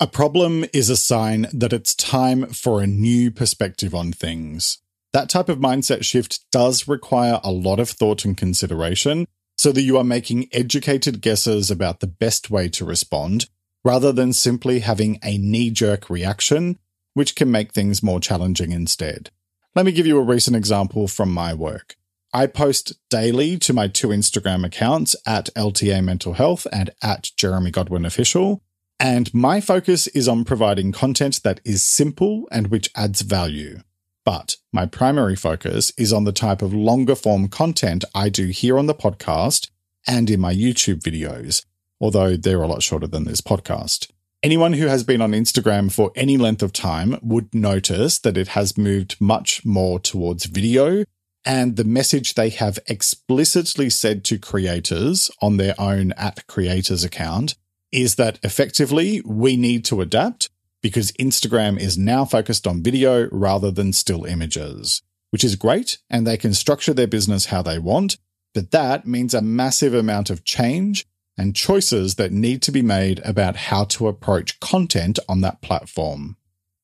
A 0.00 0.06
problem 0.06 0.64
is 0.72 0.90
a 0.90 0.96
sign 0.96 1.46
that 1.52 1.72
it's 1.72 1.94
time 1.94 2.46
for 2.46 2.82
a 2.82 2.86
new 2.86 3.30
perspective 3.30 3.94
on 3.94 4.12
things. 4.12 4.78
That 5.12 5.28
type 5.28 5.48
of 5.48 5.58
mindset 5.58 6.04
shift 6.04 6.40
does 6.50 6.88
require 6.88 7.40
a 7.44 7.52
lot 7.52 7.78
of 7.78 7.88
thought 7.88 8.24
and 8.24 8.36
consideration 8.36 9.26
so 9.64 9.72
that 9.72 9.80
you 9.80 9.96
are 9.96 10.04
making 10.04 10.46
educated 10.52 11.22
guesses 11.22 11.70
about 11.70 12.00
the 12.00 12.06
best 12.06 12.50
way 12.50 12.68
to 12.68 12.84
respond 12.84 13.46
rather 13.82 14.12
than 14.12 14.30
simply 14.30 14.80
having 14.80 15.18
a 15.24 15.38
knee 15.38 15.70
jerk 15.70 16.10
reaction, 16.10 16.78
which 17.14 17.34
can 17.34 17.50
make 17.50 17.72
things 17.72 18.02
more 18.02 18.20
challenging 18.20 18.72
instead. 18.72 19.30
Let 19.74 19.86
me 19.86 19.92
give 19.92 20.06
you 20.06 20.18
a 20.18 20.22
recent 20.22 20.54
example 20.54 21.08
from 21.08 21.32
my 21.32 21.54
work. 21.54 21.96
I 22.30 22.46
post 22.46 22.92
daily 23.08 23.56
to 23.60 23.72
my 23.72 23.88
two 23.88 24.08
Instagram 24.08 24.66
accounts 24.66 25.16
at 25.26 25.48
LTA 25.56 26.04
Mental 26.04 26.34
Health 26.34 26.66
and 26.70 26.90
at 27.02 27.30
Jeremy 27.38 27.70
Godwin 27.70 28.04
Official. 28.04 28.60
And 29.00 29.32
my 29.32 29.62
focus 29.62 30.08
is 30.08 30.28
on 30.28 30.44
providing 30.44 30.92
content 30.92 31.40
that 31.42 31.62
is 31.64 31.82
simple 31.82 32.46
and 32.52 32.66
which 32.66 32.90
adds 32.94 33.22
value. 33.22 33.80
But 34.24 34.56
my 34.72 34.86
primary 34.86 35.36
focus 35.36 35.92
is 35.98 36.12
on 36.12 36.24
the 36.24 36.32
type 36.32 36.62
of 36.62 36.72
longer 36.72 37.14
form 37.14 37.48
content 37.48 38.04
I 38.14 38.28
do 38.28 38.46
here 38.46 38.78
on 38.78 38.86
the 38.86 38.94
podcast 38.94 39.70
and 40.06 40.30
in 40.30 40.40
my 40.40 40.54
YouTube 40.54 41.00
videos, 41.00 41.64
although 42.00 42.36
they're 42.36 42.62
a 42.62 42.66
lot 42.66 42.82
shorter 42.82 43.06
than 43.06 43.24
this 43.24 43.40
podcast. 43.40 44.10
Anyone 44.42 44.74
who 44.74 44.86
has 44.86 45.04
been 45.04 45.22
on 45.22 45.32
Instagram 45.32 45.90
for 45.90 46.12
any 46.14 46.36
length 46.36 46.62
of 46.62 46.72
time 46.72 47.18
would 47.22 47.54
notice 47.54 48.18
that 48.18 48.36
it 48.36 48.48
has 48.48 48.76
moved 48.76 49.16
much 49.20 49.64
more 49.64 49.98
towards 49.98 50.44
video 50.44 51.04
and 51.44 51.76
the 51.76 51.84
message 51.84 52.34
they 52.34 52.48
have 52.48 52.78
explicitly 52.86 53.90
said 53.90 54.24
to 54.24 54.38
creators 54.38 55.30
on 55.40 55.56
their 55.56 55.74
own 55.78 56.12
at 56.12 56.46
creators 56.46 57.04
account 57.04 57.54
is 57.92 58.16
that 58.16 58.38
effectively 58.42 59.22
we 59.24 59.56
need 59.56 59.84
to 59.84 60.00
adapt 60.00 60.48
because 60.84 61.12
Instagram 61.12 61.80
is 61.80 61.96
now 61.96 62.26
focused 62.26 62.66
on 62.66 62.82
video 62.82 63.26
rather 63.32 63.70
than 63.70 63.90
still 63.90 64.26
images, 64.26 65.00
which 65.30 65.42
is 65.42 65.56
great 65.56 65.96
and 66.10 66.26
they 66.26 66.36
can 66.36 66.52
structure 66.52 66.92
their 66.92 67.06
business 67.06 67.46
how 67.46 67.62
they 67.62 67.78
want. 67.78 68.18
But 68.52 68.70
that 68.72 69.06
means 69.06 69.32
a 69.32 69.40
massive 69.40 69.94
amount 69.94 70.28
of 70.28 70.44
change 70.44 71.06
and 71.38 71.56
choices 71.56 72.16
that 72.16 72.32
need 72.32 72.60
to 72.60 72.70
be 72.70 72.82
made 72.82 73.22
about 73.24 73.56
how 73.56 73.84
to 73.84 74.08
approach 74.08 74.60
content 74.60 75.18
on 75.26 75.40
that 75.40 75.62
platform. 75.62 76.36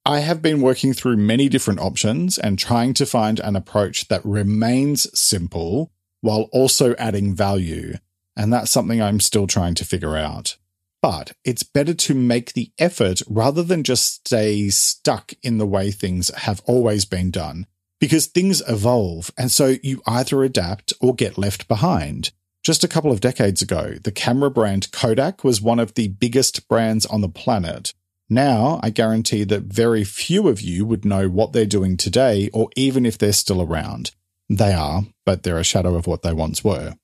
I 0.07 0.21
have 0.21 0.41
been 0.41 0.63
working 0.63 0.95
through 0.95 1.19
many 1.19 1.51
different 1.51 1.81
options 1.81 2.39
and 2.39 2.59
trying 2.59 2.95
to 2.95 3.05
find 3.05 3.39
an 3.39 3.55
approach 3.55 4.09
that 4.09 4.25
remains 4.25 5.07
simple 5.13 5.93
while 6.23 6.49
also 6.53 6.95
adding 6.95 7.35
value. 7.35 7.97
And 8.35 8.51
that's 8.51 8.71
something 8.71 9.03
I'm 9.03 9.21
still 9.21 9.47
trying 9.47 9.75
to 9.75 9.85
figure 9.85 10.17
out. 10.17 10.57
But 11.03 11.33
it's 11.45 11.63
better 11.63 11.95
to 11.95 12.15
make 12.15 12.53
the 12.53 12.73
effort 12.79 13.23
rather 13.29 13.63
than 13.63 13.85
just 13.85 14.27
stay 14.27 14.69
stuck 14.69 15.33
in 15.43 15.59
the 15.59 15.67
way 15.67 15.91
things 15.91 16.29
have 16.35 16.61
always 16.67 17.05
been 17.05 17.31
done, 17.31 17.67
because 18.01 18.27
things 18.27 18.63
evolve, 18.69 19.31
and 19.39 19.51
so 19.51 19.77
you 19.83 20.03
either 20.07 20.43
adapt 20.43 20.93
or 21.01 21.15
get 21.15 21.39
left 21.39 21.69
behind. 21.69 22.33
Just 22.63 22.85
a 22.85 22.89
couple 22.89 23.11
of 23.11 23.21
decades 23.21 23.63
ago, 23.63 23.95
the 24.05 24.13
camera 24.13 24.51
brand 24.51 24.93
Kodak 24.93 25.43
was 25.43 25.63
one 25.63 25.79
of 25.79 25.95
the 25.95 26.09
biggest 26.09 26.69
brands 26.69 27.07
on 27.07 27.23
the 27.23 27.29
planet. 27.29 27.95
Now, 28.29 28.79
I 28.83 28.91
guarantee 28.91 29.45
that 29.45 29.63
very 29.63 30.05
few 30.05 30.47
of 30.49 30.61
you 30.61 30.85
would 30.85 31.05
know 31.05 31.29
what 31.29 31.53
they're 31.53 31.65
doing 31.65 31.97
today, 31.97 32.51
or 32.53 32.69
even 32.77 33.07
if 33.07 33.17
they're 33.17 33.33
still 33.33 33.63
around. 33.63 34.13
They 34.51 34.75
are, 34.75 35.05
but 35.25 35.43
they're 35.43 35.59
a 35.59 35.65
shadow 35.65 35.95
of 35.95 36.07
what 36.07 36.23
they 36.23 36.35
once 36.35 36.63
were. 36.63 36.97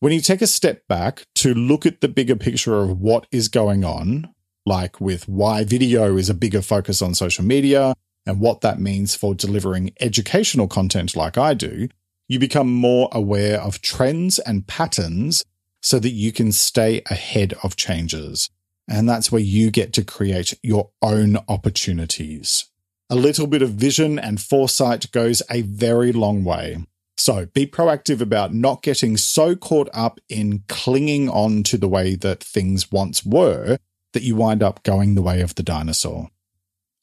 When 0.00 0.12
you 0.12 0.20
take 0.20 0.42
a 0.42 0.46
step 0.46 0.86
back 0.86 1.24
to 1.36 1.52
look 1.52 1.84
at 1.84 2.00
the 2.00 2.06
bigger 2.06 2.36
picture 2.36 2.76
of 2.76 3.00
what 3.00 3.26
is 3.32 3.48
going 3.48 3.84
on, 3.84 4.32
like 4.64 5.00
with 5.00 5.28
why 5.28 5.64
video 5.64 6.16
is 6.16 6.30
a 6.30 6.34
bigger 6.34 6.62
focus 6.62 7.02
on 7.02 7.14
social 7.16 7.44
media 7.44 7.94
and 8.24 8.38
what 8.38 8.60
that 8.60 8.78
means 8.78 9.16
for 9.16 9.34
delivering 9.34 9.90
educational 9.98 10.68
content 10.68 11.16
like 11.16 11.36
I 11.36 11.52
do, 11.52 11.88
you 12.28 12.38
become 12.38 12.72
more 12.72 13.08
aware 13.10 13.60
of 13.60 13.82
trends 13.82 14.38
and 14.38 14.68
patterns 14.68 15.44
so 15.82 15.98
that 15.98 16.10
you 16.10 16.30
can 16.30 16.52
stay 16.52 17.02
ahead 17.10 17.54
of 17.64 17.74
changes. 17.74 18.50
And 18.88 19.08
that's 19.08 19.32
where 19.32 19.42
you 19.42 19.72
get 19.72 19.92
to 19.94 20.04
create 20.04 20.56
your 20.62 20.90
own 21.02 21.38
opportunities. 21.48 22.66
A 23.10 23.16
little 23.16 23.48
bit 23.48 23.62
of 23.62 23.70
vision 23.70 24.16
and 24.16 24.40
foresight 24.40 25.10
goes 25.10 25.42
a 25.50 25.62
very 25.62 26.12
long 26.12 26.44
way. 26.44 26.84
So 27.18 27.46
be 27.46 27.66
proactive 27.66 28.20
about 28.20 28.54
not 28.54 28.82
getting 28.82 29.16
so 29.16 29.56
caught 29.56 29.88
up 29.92 30.20
in 30.28 30.62
clinging 30.68 31.28
on 31.28 31.64
to 31.64 31.76
the 31.76 31.88
way 31.88 32.14
that 32.14 32.42
things 32.42 32.92
once 32.92 33.24
were 33.24 33.78
that 34.12 34.22
you 34.22 34.36
wind 34.36 34.62
up 34.62 34.82
going 34.84 35.14
the 35.14 35.22
way 35.22 35.40
of 35.40 35.56
the 35.56 35.62
dinosaur. 35.62 36.30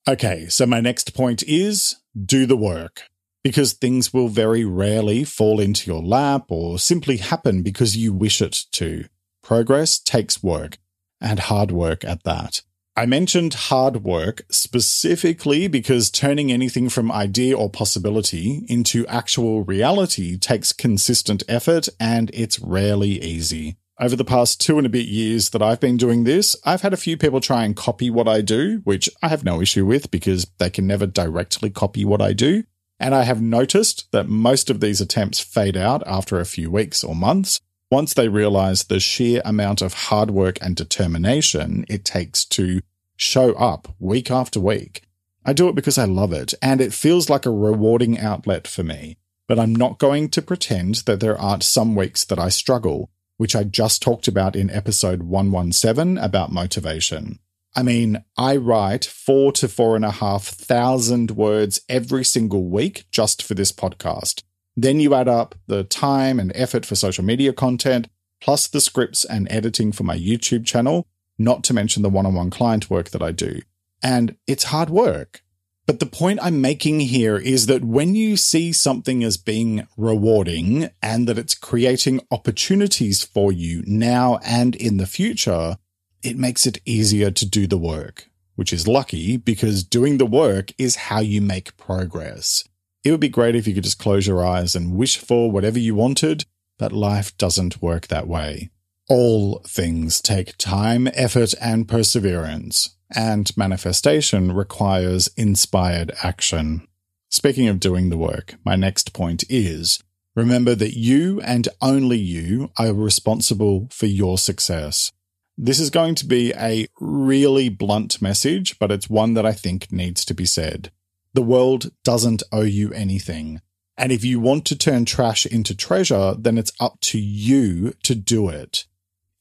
Okay, 0.07 0.47
so 0.47 0.65
my 0.65 0.79
next 0.79 1.13
point 1.13 1.43
is 1.43 1.97
do 2.19 2.45
the 2.45 2.57
work. 2.57 3.03
Because 3.43 3.73
things 3.73 4.11
will 4.11 4.27
very 4.27 4.65
rarely 4.65 5.23
fall 5.23 5.59
into 5.59 5.91
your 5.91 6.01
lap 6.01 6.45
or 6.49 6.79
simply 6.79 7.17
happen 7.17 7.61
because 7.61 7.95
you 7.95 8.11
wish 8.11 8.41
it 8.41 8.63
to. 8.71 9.05
Progress 9.43 9.99
takes 9.99 10.41
work, 10.41 10.79
and 11.21 11.39
hard 11.39 11.71
work 11.71 12.03
at 12.03 12.23
that. 12.23 12.61
I 12.97 13.05
mentioned 13.05 13.53
hard 13.55 14.05
work 14.05 14.43
specifically 14.49 15.67
because 15.67 16.09
turning 16.09 16.49
anything 16.49 16.87
from 16.87 17.11
idea 17.11 17.57
or 17.57 17.69
possibility 17.69 18.65
into 18.69 19.05
actual 19.07 19.65
reality 19.65 20.37
takes 20.37 20.71
consistent 20.71 21.43
effort 21.49 21.89
and 21.99 22.31
it's 22.33 22.57
rarely 22.61 23.21
easy. 23.21 23.75
Over 23.99 24.15
the 24.15 24.23
past 24.23 24.61
two 24.61 24.77
and 24.77 24.87
a 24.87 24.89
bit 24.89 25.07
years 25.07 25.49
that 25.49 25.61
I've 25.61 25.81
been 25.81 25.97
doing 25.97 26.23
this, 26.23 26.55
I've 26.63 26.83
had 26.83 26.93
a 26.93 26.97
few 26.97 27.17
people 27.17 27.41
try 27.41 27.65
and 27.65 27.75
copy 27.75 28.09
what 28.09 28.29
I 28.29 28.39
do, 28.39 28.79
which 28.85 29.09
I 29.21 29.27
have 29.27 29.43
no 29.43 29.61
issue 29.61 29.85
with 29.85 30.09
because 30.09 30.47
they 30.57 30.69
can 30.69 30.87
never 30.87 31.05
directly 31.05 31.69
copy 31.69 32.05
what 32.05 32.21
I 32.21 32.31
do. 32.31 32.63
And 32.97 33.13
I 33.13 33.23
have 33.23 33.41
noticed 33.41 34.09
that 34.13 34.29
most 34.29 34.69
of 34.69 34.79
these 34.79 35.01
attempts 35.01 35.41
fade 35.41 35.75
out 35.75 36.01
after 36.07 36.39
a 36.39 36.45
few 36.45 36.71
weeks 36.71 37.03
or 37.03 37.13
months, 37.13 37.59
once 37.95 38.13
they 38.13 38.27
realize 38.27 38.83
the 38.83 38.99
sheer 38.99 39.41
amount 39.45 39.81
of 39.81 39.93
hard 39.93 40.29
work 40.29 40.57
and 40.59 40.75
determination 40.75 41.85
it 41.87 42.03
takes 42.03 42.43
to 42.43 42.81
show 43.15 43.53
up 43.53 43.87
week 43.99 44.29
after 44.29 44.59
week. 44.59 45.03
I 45.45 45.53
do 45.53 45.69
it 45.69 45.75
because 45.75 45.97
I 45.97 46.03
love 46.03 46.33
it, 46.33 46.53
and 46.61 46.81
it 46.81 46.91
feels 46.91 47.29
like 47.29 47.45
a 47.45 47.51
rewarding 47.51 48.19
outlet 48.19 48.67
for 48.67 48.83
me. 48.83 49.15
But 49.47 49.59
I'm 49.59 49.73
not 49.73 49.97
going 49.97 50.27
to 50.31 50.41
pretend 50.41 50.95
that 51.05 51.21
there 51.21 51.39
aren't 51.39 51.63
some 51.63 51.95
weeks 51.95 52.25
that 52.25 52.37
I 52.37 52.49
struggle, 52.49 53.11
which 53.37 53.55
I 53.55 53.63
just 53.63 54.01
talked 54.01 54.27
about 54.27 54.57
in 54.57 54.69
episode 54.71 55.23
117 55.23 56.17
about 56.17 56.51
motivation. 56.51 57.39
I 57.77 57.83
mean, 57.83 58.25
I 58.37 58.57
write 58.57 59.05
four 59.05 59.53
to 59.53 59.69
four 59.69 59.95
and 59.95 60.03
a 60.03 60.11
half 60.11 60.43
thousand 60.43 61.31
words 61.31 61.79
every 61.87 62.25
single 62.25 62.65
week 62.65 63.05
just 63.09 63.41
for 63.41 63.53
this 63.53 63.71
podcast. 63.71 64.43
Then 64.75 64.99
you 64.99 65.13
add 65.13 65.27
up 65.27 65.55
the 65.67 65.83
time 65.83 66.39
and 66.39 66.51
effort 66.55 66.85
for 66.85 66.95
social 66.95 67.23
media 67.23 67.53
content, 67.53 68.07
plus 68.41 68.67
the 68.67 68.81
scripts 68.81 69.23
and 69.23 69.47
editing 69.49 69.91
for 69.91 70.03
my 70.03 70.17
YouTube 70.17 70.65
channel, 70.65 71.07
not 71.37 71.63
to 71.65 71.73
mention 71.73 72.03
the 72.03 72.09
one 72.09 72.25
on 72.25 72.33
one 72.33 72.49
client 72.49 72.89
work 72.89 73.09
that 73.09 73.21
I 73.21 73.31
do. 73.31 73.61
And 74.03 74.35
it's 74.47 74.65
hard 74.65 74.89
work. 74.89 75.41
But 75.85 75.99
the 75.99 76.07
point 76.07 76.39
I'm 76.41 76.61
making 76.61 77.01
here 77.01 77.37
is 77.37 77.67
that 77.67 77.85
when 77.85 78.15
you 78.15 78.37
see 78.37 78.73
something 78.73 79.23
as 79.23 79.37
being 79.37 79.87
rewarding 79.97 80.89
and 81.01 81.27
that 81.27 81.37
it's 81.37 81.53
creating 81.53 82.21
opportunities 82.31 83.23
for 83.23 83.51
you 83.51 83.83
now 83.85 84.39
and 84.43 84.75
in 84.75 84.97
the 84.97 85.05
future, 85.05 85.77
it 86.23 86.37
makes 86.37 86.65
it 86.65 86.81
easier 86.85 87.29
to 87.29 87.45
do 87.45 87.67
the 87.67 87.77
work, 87.77 88.29
which 88.55 88.73
is 88.73 88.87
lucky 88.87 89.37
because 89.37 89.83
doing 89.83 90.17
the 90.17 90.25
work 90.25 90.71
is 90.79 90.95
how 90.95 91.19
you 91.19 91.39
make 91.39 91.77
progress. 91.77 92.67
It 93.05 93.11
would 93.11 93.19
be 93.19 93.29
great 93.29 93.55
if 93.55 93.67
you 93.67 93.75
could 93.75 93.83
just 93.83 93.99
close 93.99 94.25
your 94.25 94.43
eyes 94.43 94.75
and 94.75 94.95
wish 94.95 95.17
for 95.17 95.51
whatever 95.51 95.77
you 95.77 95.93
wanted, 95.93 96.45
but 96.79 96.91
life 96.91 97.37
doesn't 97.37 97.79
work 97.79 98.07
that 98.07 98.27
way. 98.27 98.71
All 99.07 99.61
things 99.67 100.19
take 100.19 100.57
time, 100.57 101.07
effort, 101.13 101.53
and 101.61 101.87
perseverance, 101.87 102.95
and 103.15 103.55
manifestation 103.55 104.51
requires 104.53 105.29
inspired 105.37 106.13
action. 106.23 106.87
Speaking 107.29 107.67
of 107.67 107.79
doing 107.79 108.09
the 108.09 108.17
work, 108.17 108.55
my 108.65 108.75
next 108.75 109.13
point 109.13 109.43
is 109.49 109.99
remember 110.35 110.73
that 110.73 110.97
you 110.97 111.39
and 111.41 111.67
only 111.83 112.17
you 112.17 112.71
are 112.79 112.91
responsible 112.91 113.87
for 113.91 114.07
your 114.07 114.39
success. 114.39 115.11
This 115.55 115.79
is 115.79 115.91
going 115.91 116.15
to 116.15 116.25
be 116.25 116.53
a 116.57 116.87
really 116.99 117.69
blunt 117.69 118.19
message, 118.19 118.79
but 118.79 118.91
it's 118.91 119.11
one 119.11 119.35
that 119.35 119.45
I 119.45 119.53
think 119.53 119.91
needs 119.91 120.25
to 120.25 120.33
be 120.33 120.45
said. 120.45 120.89
The 121.35 121.41
world 121.41 121.91
doesn't 122.05 122.43
owe 122.53 122.61
you 122.61 122.93
anything. 122.93 123.59
And 123.97 124.13
if 124.13 124.23
you 124.23 124.39
want 124.39 124.63
to 124.67 124.77
turn 124.77 125.03
trash 125.03 125.45
into 125.45 125.75
treasure, 125.75 126.33
then 126.33 126.57
it's 126.57 126.71
up 126.79 127.01
to 127.01 127.19
you 127.19 127.93
to 128.03 128.15
do 128.15 128.47
it. 128.47 128.85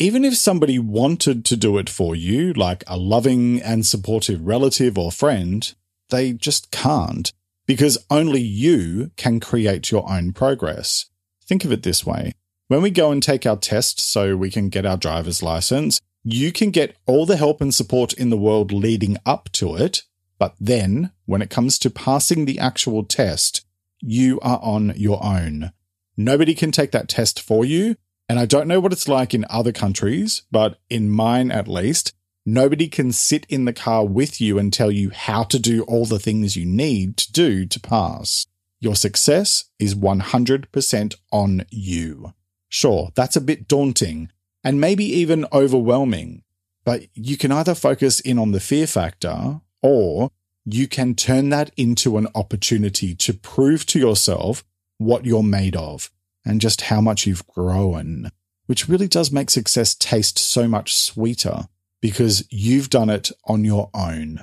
Even 0.00 0.24
if 0.24 0.36
somebody 0.36 0.76
wanted 0.76 1.44
to 1.44 1.56
do 1.56 1.78
it 1.78 1.88
for 1.88 2.16
you, 2.16 2.52
like 2.52 2.82
a 2.88 2.96
loving 2.96 3.62
and 3.62 3.86
supportive 3.86 4.44
relative 4.44 4.98
or 4.98 5.12
friend, 5.12 5.72
they 6.10 6.32
just 6.32 6.72
can't 6.72 7.32
because 7.64 8.04
only 8.10 8.40
you 8.40 9.12
can 9.16 9.38
create 9.38 9.92
your 9.92 10.10
own 10.10 10.32
progress. 10.32 11.06
Think 11.46 11.64
of 11.64 11.70
it 11.70 11.84
this 11.84 12.04
way. 12.04 12.32
When 12.66 12.82
we 12.82 12.90
go 12.90 13.12
and 13.12 13.22
take 13.22 13.46
our 13.46 13.56
test 13.56 14.00
so 14.00 14.36
we 14.36 14.50
can 14.50 14.68
get 14.68 14.84
our 14.84 14.96
driver's 14.96 15.44
license, 15.44 16.00
you 16.24 16.50
can 16.50 16.72
get 16.72 16.96
all 17.06 17.24
the 17.24 17.36
help 17.36 17.60
and 17.60 17.72
support 17.72 18.12
in 18.14 18.30
the 18.30 18.36
world 18.36 18.72
leading 18.72 19.16
up 19.24 19.48
to 19.52 19.76
it. 19.76 20.02
But 20.44 20.56
then 20.60 21.10
when 21.24 21.40
it 21.40 21.48
comes 21.48 21.78
to 21.78 21.88
passing 21.88 22.44
the 22.44 22.58
actual 22.58 23.02
test, 23.02 23.64
you 24.02 24.38
are 24.40 24.60
on 24.62 24.92
your 24.94 25.24
own. 25.24 25.72
Nobody 26.18 26.54
can 26.54 26.70
take 26.70 26.90
that 26.90 27.08
test 27.08 27.40
for 27.40 27.64
you. 27.64 27.96
And 28.28 28.38
I 28.38 28.44
don't 28.44 28.68
know 28.68 28.78
what 28.78 28.92
it's 28.92 29.08
like 29.08 29.32
in 29.32 29.46
other 29.48 29.72
countries, 29.72 30.42
but 30.50 30.78
in 30.90 31.08
mine 31.08 31.50
at 31.50 31.66
least, 31.66 32.12
nobody 32.44 32.88
can 32.88 33.10
sit 33.10 33.46
in 33.48 33.64
the 33.64 33.72
car 33.72 34.04
with 34.04 34.38
you 34.38 34.58
and 34.58 34.70
tell 34.70 34.90
you 34.90 35.08
how 35.08 35.44
to 35.44 35.58
do 35.58 35.82
all 35.84 36.04
the 36.04 36.18
things 36.18 36.56
you 36.56 36.66
need 36.66 37.16
to 37.16 37.32
do 37.32 37.64
to 37.64 37.80
pass. 37.80 38.46
Your 38.80 38.96
success 38.96 39.70
is 39.78 39.94
100% 39.94 41.14
on 41.32 41.64
you. 41.70 42.34
Sure, 42.68 43.12
that's 43.14 43.36
a 43.36 43.40
bit 43.40 43.66
daunting 43.66 44.28
and 44.62 44.78
maybe 44.78 45.06
even 45.06 45.46
overwhelming, 45.54 46.42
but 46.84 47.04
you 47.14 47.38
can 47.38 47.50
either 47.50 47.74
focus 47.74 48.20
in 48.20 48.38
on 48.38 48.52
the 48.52 48.60
fear 48.60 48.86
factor 48.86 49.62
or 49.84 50.30
you 50.64 50.88
can 50.88 51.14
turn 51.14 51.50
that 51.50 51.70
into 51.76 52.16
an 52.16 52.26
opportunity 52.34 53.14
to 53.14 53.34
prove 53.34 53.84
to 53.84 53.98
yourself 53.98 54.64
what 54.96 55.26
you're 55.26 55.42
made 55.42 55.76
of 55.76 56.10
and 56.42 56.60
just 56.60 56.82
how 56.82 57.02
much 57.02 57.26
you've 57.26 57.46
grown, 57.46 58.30
which 58.64 58.88
really 58.88 59.06
does 59.06 59.30
make 59.30 59.50
success 59.50 59.94
taste 59.94 60.38
so 60.38 60.66
much 60.66 60.94
sweeter 60.94 61.68
because 62.00 62.46
you've 62.50 62.88
done 62.88 63.10
it 63.10 63.30
on 63.44 63.62
your 63.62 63.90
own. 63.92 64.42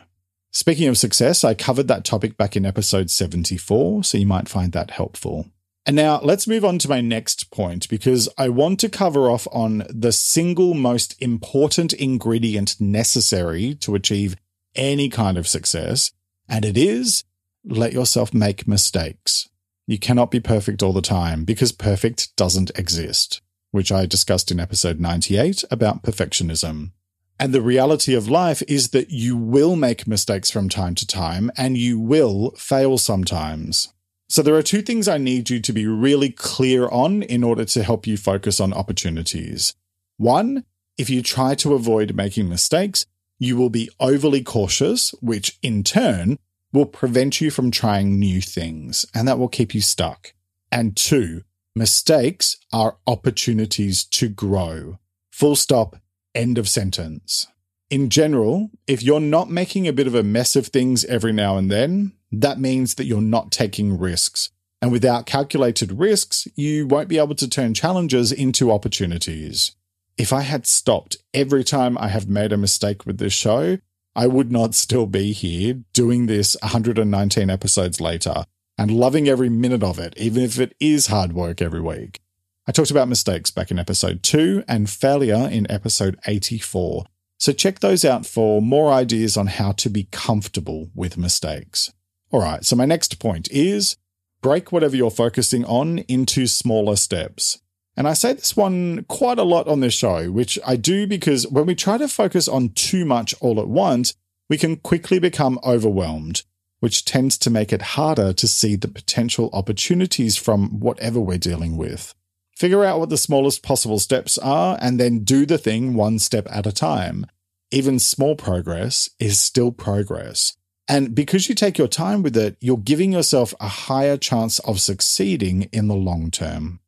Speaking 0.52 0.88
of 0.88 0.98
success, 0.98 1.44
I 1.44 1.56
covered 1.56 1.88
that 1.88 2.06
topic 2.06 2.38
back 2.38 2.56
in 2.56 2.66
episode 2.66 3.10
74, 3.10 4.04
so 4.04 4.18
you 4.20 4.28
might 4.28 4.50
find 4.50 4.74
that 4.74 4.92
helpful. 4.92 5.48
And 5.88 5.96
now 5.96 6.20
let's 6.22 6.48
move 6.48 6.64
on 6.64 6.78
to 6.80 6.90
my 6.90 7.02
next 7.02 7.50
point 7.50 7.90
because 7.90 8.30
I 8.38 8.50
want 8.50 8.80
to 8.82 8.90
cover 8.90 9.28
off 9.28 9.48
on 9.52 9.86
the 9.90 10.12
single 10.12 10.76
most 10.76 11.20
important 11.20 11.94
ingredient 11.94 12.80
necessary 12.80 13.74
to 13.76 13.96
achieve 13.96 14.36
any 14.76 15.10
kind 15.10 15.38
of 15.38 15.48
success, 15.48 16.12
and 16.48 16.66
it 16.66 16.78
is 16.78 17.24
let 17.64 17.94
yourself 17.94 18.34
make 18.34 18.68
mistakes. 18.68 19.50
You 19.88 20.00
cannot 20.00 20.32
be 20.32 20.40
perfect 20.40 20.82
all 20.82 20.94
the 20.94 21.02
time 21.02 21.44
because 21.44 21.72
perfect 21.72 22.36
doesn't 22.36 22.72
exist, 22.78 23.42
which 23.72 23.92
I 23.92 24.06
discussed 24.06 24.52
in 24.52 24.60
episode 24.60 25.00
98 25.00 25.64
about 25.70 26.04
perfectionism. 26.04 26.92
And 27.40 27.54
the 27.54 27.62
reality 27.62 28.14
of 28.14 28.30
life 28.30 28.62
is 28.68 28.90
that 28.90 29.10
you 29.10 29.36
will 29.36 29.76
make 29.76 30.08
mistakes 30.08 30.52
from 30.52 30.70
time 30.70 30.94
to 30.96 31.08
time 31.08 31.52
and 31.58 31.76
you 31.76 32.00
will 32.00 32.52
fail 32.52 32.98
sometimes. 32.98 33.92
So 34.30 34.42
there 34.42 34.56
are 34.56 34.64
two 34.64 34.82
things 34.82 35.08
I 35.08 35.18
need 35.18 35.50
you 35.50 35.60
to 35.60 35.74
be 35.74 35.88
really 35.88 36.30
clear 36.30 36.88
on 36.88 37.24
in 37.24 37.44
order 37.44 37.66
to 37.66 37.84
help 37.84 38.08
you 38.08 38.16
focus 38.16 38.60
on 38.60 38.74
opportunities. 38.74 39.74
One, 40.18 40.64
if 40.98 41.10
you 41.10 41.22
try 41.22 41.56
to 41.56 41.74
avoid 41.74 42.16
making 42.16 42.48
mistakes, 42.48 43.06
you 43.42 43.58
will 43.58 43.72
be 43.72 43.90
overly 44.00 44.44
cautious, 44.44 45.16
which 45.20 45.58
in 45.64 45.84
turn 45.84 46.38
will 46.72 46.86
prevent 46.86 47.42
you 47.42 47.50
from 47.50 47.72
trying 47.72 48.20
new 48.20 48.40
things 48.40 49.04
and 49.16 49.28
that 49.28 49.40
will 49.40 49.50
keep 49.50 49.74
you 49.74 49.82
stuck. 49.82 50.34
And 50.72 50.96
two, 50.96 51.42
mistakes 51.76 52.58
are 52.72 52.98
opportunities 53.08 54.04
to 54.04 54.30
grow. 54.30 55.00
Full 55.32 55.56
stop, 55.56 55.96
end 56.36 56.60
of 56.60 56.70
sentence. 56.70 57.48
In 57.90 58.12
general, 58.12 58.70
if 58.86 59.02
you're 59.02 59.20
not 59.20 59.50
making 59.50 59.88
a 59.88 59.94
bit 59.94 60.06
of 60.06 60.14
a 60.14 60.22
mess 60.22 60.56
of 60.56 60.68
things 60.68 61.04
every 61.06 61.34
now 61.34 61.58
and 61.58 61.72
then, 61.72 62.14
that 62.32 62.60
means 62.60 62.94
that 62.94 63.06
you're 63.06 63.22
not 63.22 63.52
taking 63.52 63.98
risks. 63.98 64.52
And 64.84 64.92
without 64.92 65.26
calculated 65.26 65.94
risks, 65.94 66.48
you 66.56 66.86
won't 66.86 67.10
be 67.10 67.18
able 67.18 67.36
to 67.36 67.50
turn 67.50 67.74
challenges 67.74 68.32
into 68.32 68.72
opportunities 68.72 69.72
if 70.18 70.34
I 70.34 70.42
had 70.42 70.68
stopped 70.68 71.18
every 71.34 71.64
time 71.64 71.98
I 71.98 72.10
have 72.10 72.28
made 72.28 72.52
a 72.52 72.58
mistake 72.58 73.06
with 73.06 73.18
this 73.18 73.34
show, 73.34 73.78
I 74.16 74.28
would 74.28 74.52
not 74.52 74.76
still 74.76 75.06
be 75.06 75.32
here 75.32 75.82
doing 75.94 76.26
this 76.26 76.58
119 76.62 77.50
episodes 77.50 78.02
later 78.02 78.44
and 78.78 78.92
loving 78.92 79.28
every 79.28 79.50
minute 79.50 79.84
of 79.84 80.00
it, 80.00 80.14
even 80.18 80.44
if 80.44 80.60
it 80.60 80.76
is 80.80 81.08
hard 81.08 81.34
work 81.34 81.62
every 81.62 81.82
week. 81.82 82.20
I 82.68 82.72
talked 82.72 82.92
about 82.92 83.08
mistakes 83.08 83.52
back 83.52 83.72
in 83.72 83.80
episode 83.80 84.22
2 84.22 84.66
and 84.68 84.90
failure 84.90 85.48
in 85.50 85.70
episode 85.72 86.20
84. 86.28 87.06
So 87.38 87.54
check 87.54 87.80
those 87.80 88.06
out 88.06 88.26
for 88.26 88.62
more 88.62 88.92
ideas 88.92 89.38
on 89.38 89.48
how 89.48 89.72
to 89.74 89.90
be 89.90 90.08
comfortable 90.12 90.90
with 90.94 91.18
mistakes. 91.18 91.92
All 92.32 92.42
right, 92.42 92.64
so 92.64 92.76
my 92.76 92.86
next 92.86 93.20
point 93.20 93.50
is 93.52 93.98
break 94.42 94.72
whatever 94.72 94.96
you're 94.96 95.10
focusing 95.10 95.66
on 95.66 96.00
into 96.00 96.48
smaller 96.48 96.96
steps. 96.96 97.61
And 97.98 98.08
I 98.08 98.14
say 98.14 98.34
this 98.34 98.56
one 98.56 99.04
quite 99.08 99.38
a 99.38 99.44
lot 99.44 99.68
on 99.68 99.82
this 99.82 99.94
show, 99.94 100.32
which 100.32 100.58
I 100.66 100.76
do 100.76 101.06
because 101.08 101.48
when 101.48 101.66
we 101.66 101.76
try 101.76 101.98
to 101.98 102.08
focus 102.08 102.48
on 102.48 102.70
too 102.70 103.06
much 103.06 103.36
all 103.42 103.60
at 103.60 103.68
once, 103.68 104.14
we 104.50 104.58
can 104.58 104.78
quickly 104.78 105.20
become 105.20 105.60
overwhelmed, 105.64 106.44
which 106.80 107.06
tends 107.06 107.38
to 107.40 107.50
make 107.50 107.72
it 107.72 107.82
harder 107.82 108.34
to 108.34 108.48
see 108.48 108.76
the 108.76 108.88
potential 108.88 109.50
opportunities 109.54 110.38
from 110.38 110.80
whatever 110.80 111.20
we're 111.20 111.38
dealing 111.38 111.78
with. 111.78 112.16
Figure 112.56 112.84
out 112.84 113.00
what 113.00 113.10
the 113.10 113.18
smallest 113.18 113.64
possible 113.64 114.00
steps 114.00 114.38
are 114.38 114.78
and 114.82 115.00
then 115.00 115.24
do 115.24 115.46
the 115.46 115.58
thing 115.58 115.96
one 115.96 116.20
step 116.20 116.48
at 116.50 116.68
a 116.68 116.72
time. 116.72 117.26
Even 117.72 118.00
small 118.00 118.36
progress 118.36 119.10
is 119.20 119.40
still 119.40 119.72
progress. 119.72 120.58
And 120.88 121.16
because 121.16 121.48
you 121.48 121.56
take 121.56 121.78
your 121.78 121.88
time 121.88 122.22
with 122.22 122.36
it, 122.36 122.58
you're 122.60 122.78
giving 122.78 123.14
yourself 123.14 123.54
a 123.60 123.68
higher 123.68 124.18
chance 124.18 124.60
of 124.60 124.82
succeeding 124.82 125.64
in 125.72 125.88
the 125.88 125.96
long 125.96 126.30
term. 126.30 126.82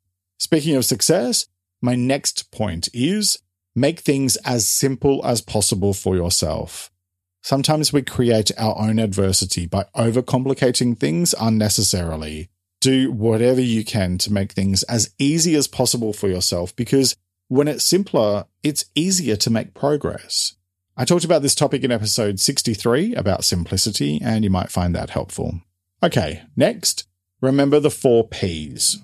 Speaking 0.44 0.76
of 0.76 0.84
success, 0.84 1.46
my 1.80 1.94
next 1.94 2.50
point 2.50 2.90
is 2.92 3.38
make 3.74 4.00
things 4.00 4.36
as 4.44 4.68
simple 4.68 5.24
as 5.24 5.40
possible 5.40 5.94
for 5.94 6.16
yourself. 6.16 6.90
Sometimes 7.42 7.94
we 7.94 8.02
create 8.02 8.50
our 8.58 8.78
own 8.78 8.98
adversity 8.98 9.64
by 9.64 9.86
overcomplicating 9.96 11.00
things 11.00 11.34
unnecessarily. 11.40 12.50
Do 12.82 13.10
whatever 13.10 13.62
you 13.62 13.86
can 13.86 14.18
to 14.18 14.30
make 14.30 14.52
things 14.52 14.82
as 14.82 15.14
easy 15.18 15.54
as 15.54 15.66
possible 15.66 16.12
for 16.12 16.28
yourself 16.28 16.76
because 16.76 17.16
when 17.48 17.66
it's 17.66 17.82
simpler, 17.82 18.44
it's 18.62 18.84
easier 18.94 19.36
to 19.36 19.50
make 19.50 19.72
progress. 19.72 20.56
I 20.94 21.06
talked 21.06 21.24
about 21.24 21.40
this 21.40 21.54
topic 21.54 21.82
in 21.84 21.90
episode 21.90 22.38
63 22.38 23.14
about 23.14 23.44
simplicity, 23.44 24.20
and 24.22 24.44
you 24.44 24.50
might 24.50 24.70
find 24.70 24.94
that 24.94 25.08
helpful. 25.08 25.62
Okay, 26.02 26.42
next, 26.54 27.08
remember 27.40 27.80
the 27.80 27.90
four 27.90 28.28
P's. 28.28 28.98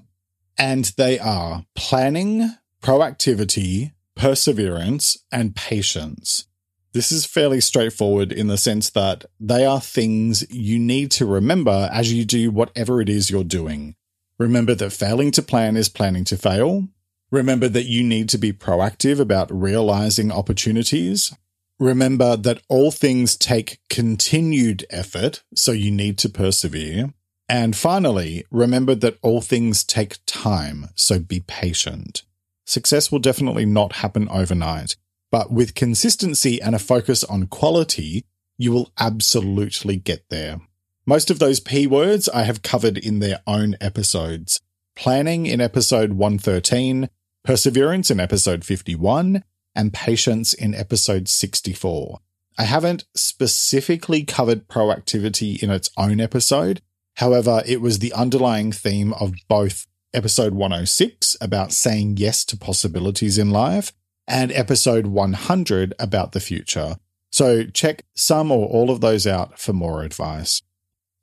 And 0.60 0.84
they 0.98 1.18
are 1.18 1.64
planning, 1.74 2.50
proactivity, 2.82 3.92
perseverance, 4.14 5.16
and 5.32 5.56
patience. 5.56 6.44
This 6.92 7.10
is 7.10 7.24
fairly 7.24 7.62
straightforward 7.62 8.30
in 8.30 8.48
the 8.48 8.58
sense 8.58 8.90
that 8.90 9.24
they 9.40 9.64
are 9.64 9.80
things 9.80 10.44
you 10.50 10.78
need 10.78 11.12
to 11.12 11.24
remember 11.24 11.88
as 11.90 12.12
you 12.12 12.26
do 12.26 12.50
whatever 12.50 13.00
it 13.00 13.08
is 13.08 13.30
you're 13.30 13.42
doing. 13.42 13.94
Remember 14.38 14.74
that 14.74 14.90
failing 14.90 15.30
to 15.30 15.42
plan 15.42 15.78
is 15.78 15.88
planning 15.88 16.24
to 16.24 16.36
fail. 16.36 16.88
Remember 17.30 17.68
that 17.68 17.86
you 17.86 18.02
need 18.02 18.28
to 18.28 18.38
be 18.38 18.52
proactive 18.52 19.18
about 19.18 19.50
realizing 19.50 20.30
opportunities. 20.30 21.34
Remember 21.78 22.36
that 22.36 22.60
all 22.68 22.90
things 22.90 23.34
take 23.34 23.78
continued 23.88 24.84
effort, 24.90 25.42
so 25.54 25.72
you 25.72 25.90
need 25.90 26.18
to 26.18 26.28
persevere. 26.28 27.14
And 27.50 27.74
finally, 27.74 28.44
remember 28.52 28.94
that 28.94 29.18
all 29.22 29.40
things 29.40 29.82
take 29.82 30.18
time, 30.24 30.86
so 30.94 31.18
be 31.18 31.40
patient. 31.40 32.22
Success 32.64 33.10
will 33.10 33.18
definitely 33.18 33.66
not 33.66 33.94
happen 33.94 34.28
overnight. 34.28 34.94
But 35.32 35.50
with 35.50 35.74
consistency 35.74 36.62
and 36.62 36.76
a 36.76 36.78
focus 36.78 37.24
on 37.24 37.48
quality, 37.48 38.24
you 38.56 38.70
will 38.70 38.92
absolutely 39.00 39.96
get 39.96 40.28
there. 40.28 40.60
Most 41.04 41.28
of 41.28 41.40
those 41.40 41.58
P 41.58 41.88
words 41.88 42.28
I 42.28 42.44
have 42.44 42.62
covered 42.62 42.96
in 42.96 43.18
their 43.18 43.40
own 43.48 43.76
episodes. 43.80 44.60
Planning 44.94 45.46
in 45.46 45.60
episode 45.60 46.12
113, 46.12 47.08
perseverance 47.42 48.12
in 48.12 48.20
episode 48.20 48.64
51, 48.64 49.42
and 49.74 49.92
patience 49.92 50.54
in 50.54 50.72
episode 50.72 51.28
64. 51.28 52.20
I 52.56 52.62
haven't 52.62 53.06
specifically 53.16 54.22
covered 54.22 54.68
proactivity 54.68 55.60
in 55.60 55.70
its 55.70 55.90
own 55.96 56.20
episode. 56.20 56.80
However, 57.16 57.62
it 57.66 57.80
was 57.80 57.98
the 57.98 58.12
underlying 58.12 58.72
theme 58.72 59.12
of 59.14 59.34
both 59.48 59.86
episode 60.12 60.54
106 60.54 61.36
about 61.40 61.72
saying 61.72 62.16
yes 62.16 62.44
to 62.46 62.56
possibilities 62.56 63.38
in 63.38 63.50
life 63.50 63.92
and 64.26 64.52
episode 64.52 65.06
100 65.06 65.94
about 65.98 66.32
the 66.32 66.40
future. 66.40 66.96
So 67.32 67.64
check 67.64 68.04
some 68.14 68.50
or 68.50 68.66
all 68.66 68.90
of 68.90 69.00
those 69.00 69.26
out 69.26 69.58
for 69.58 69.72
more 69.72 70.02
advice. 70.02 70.62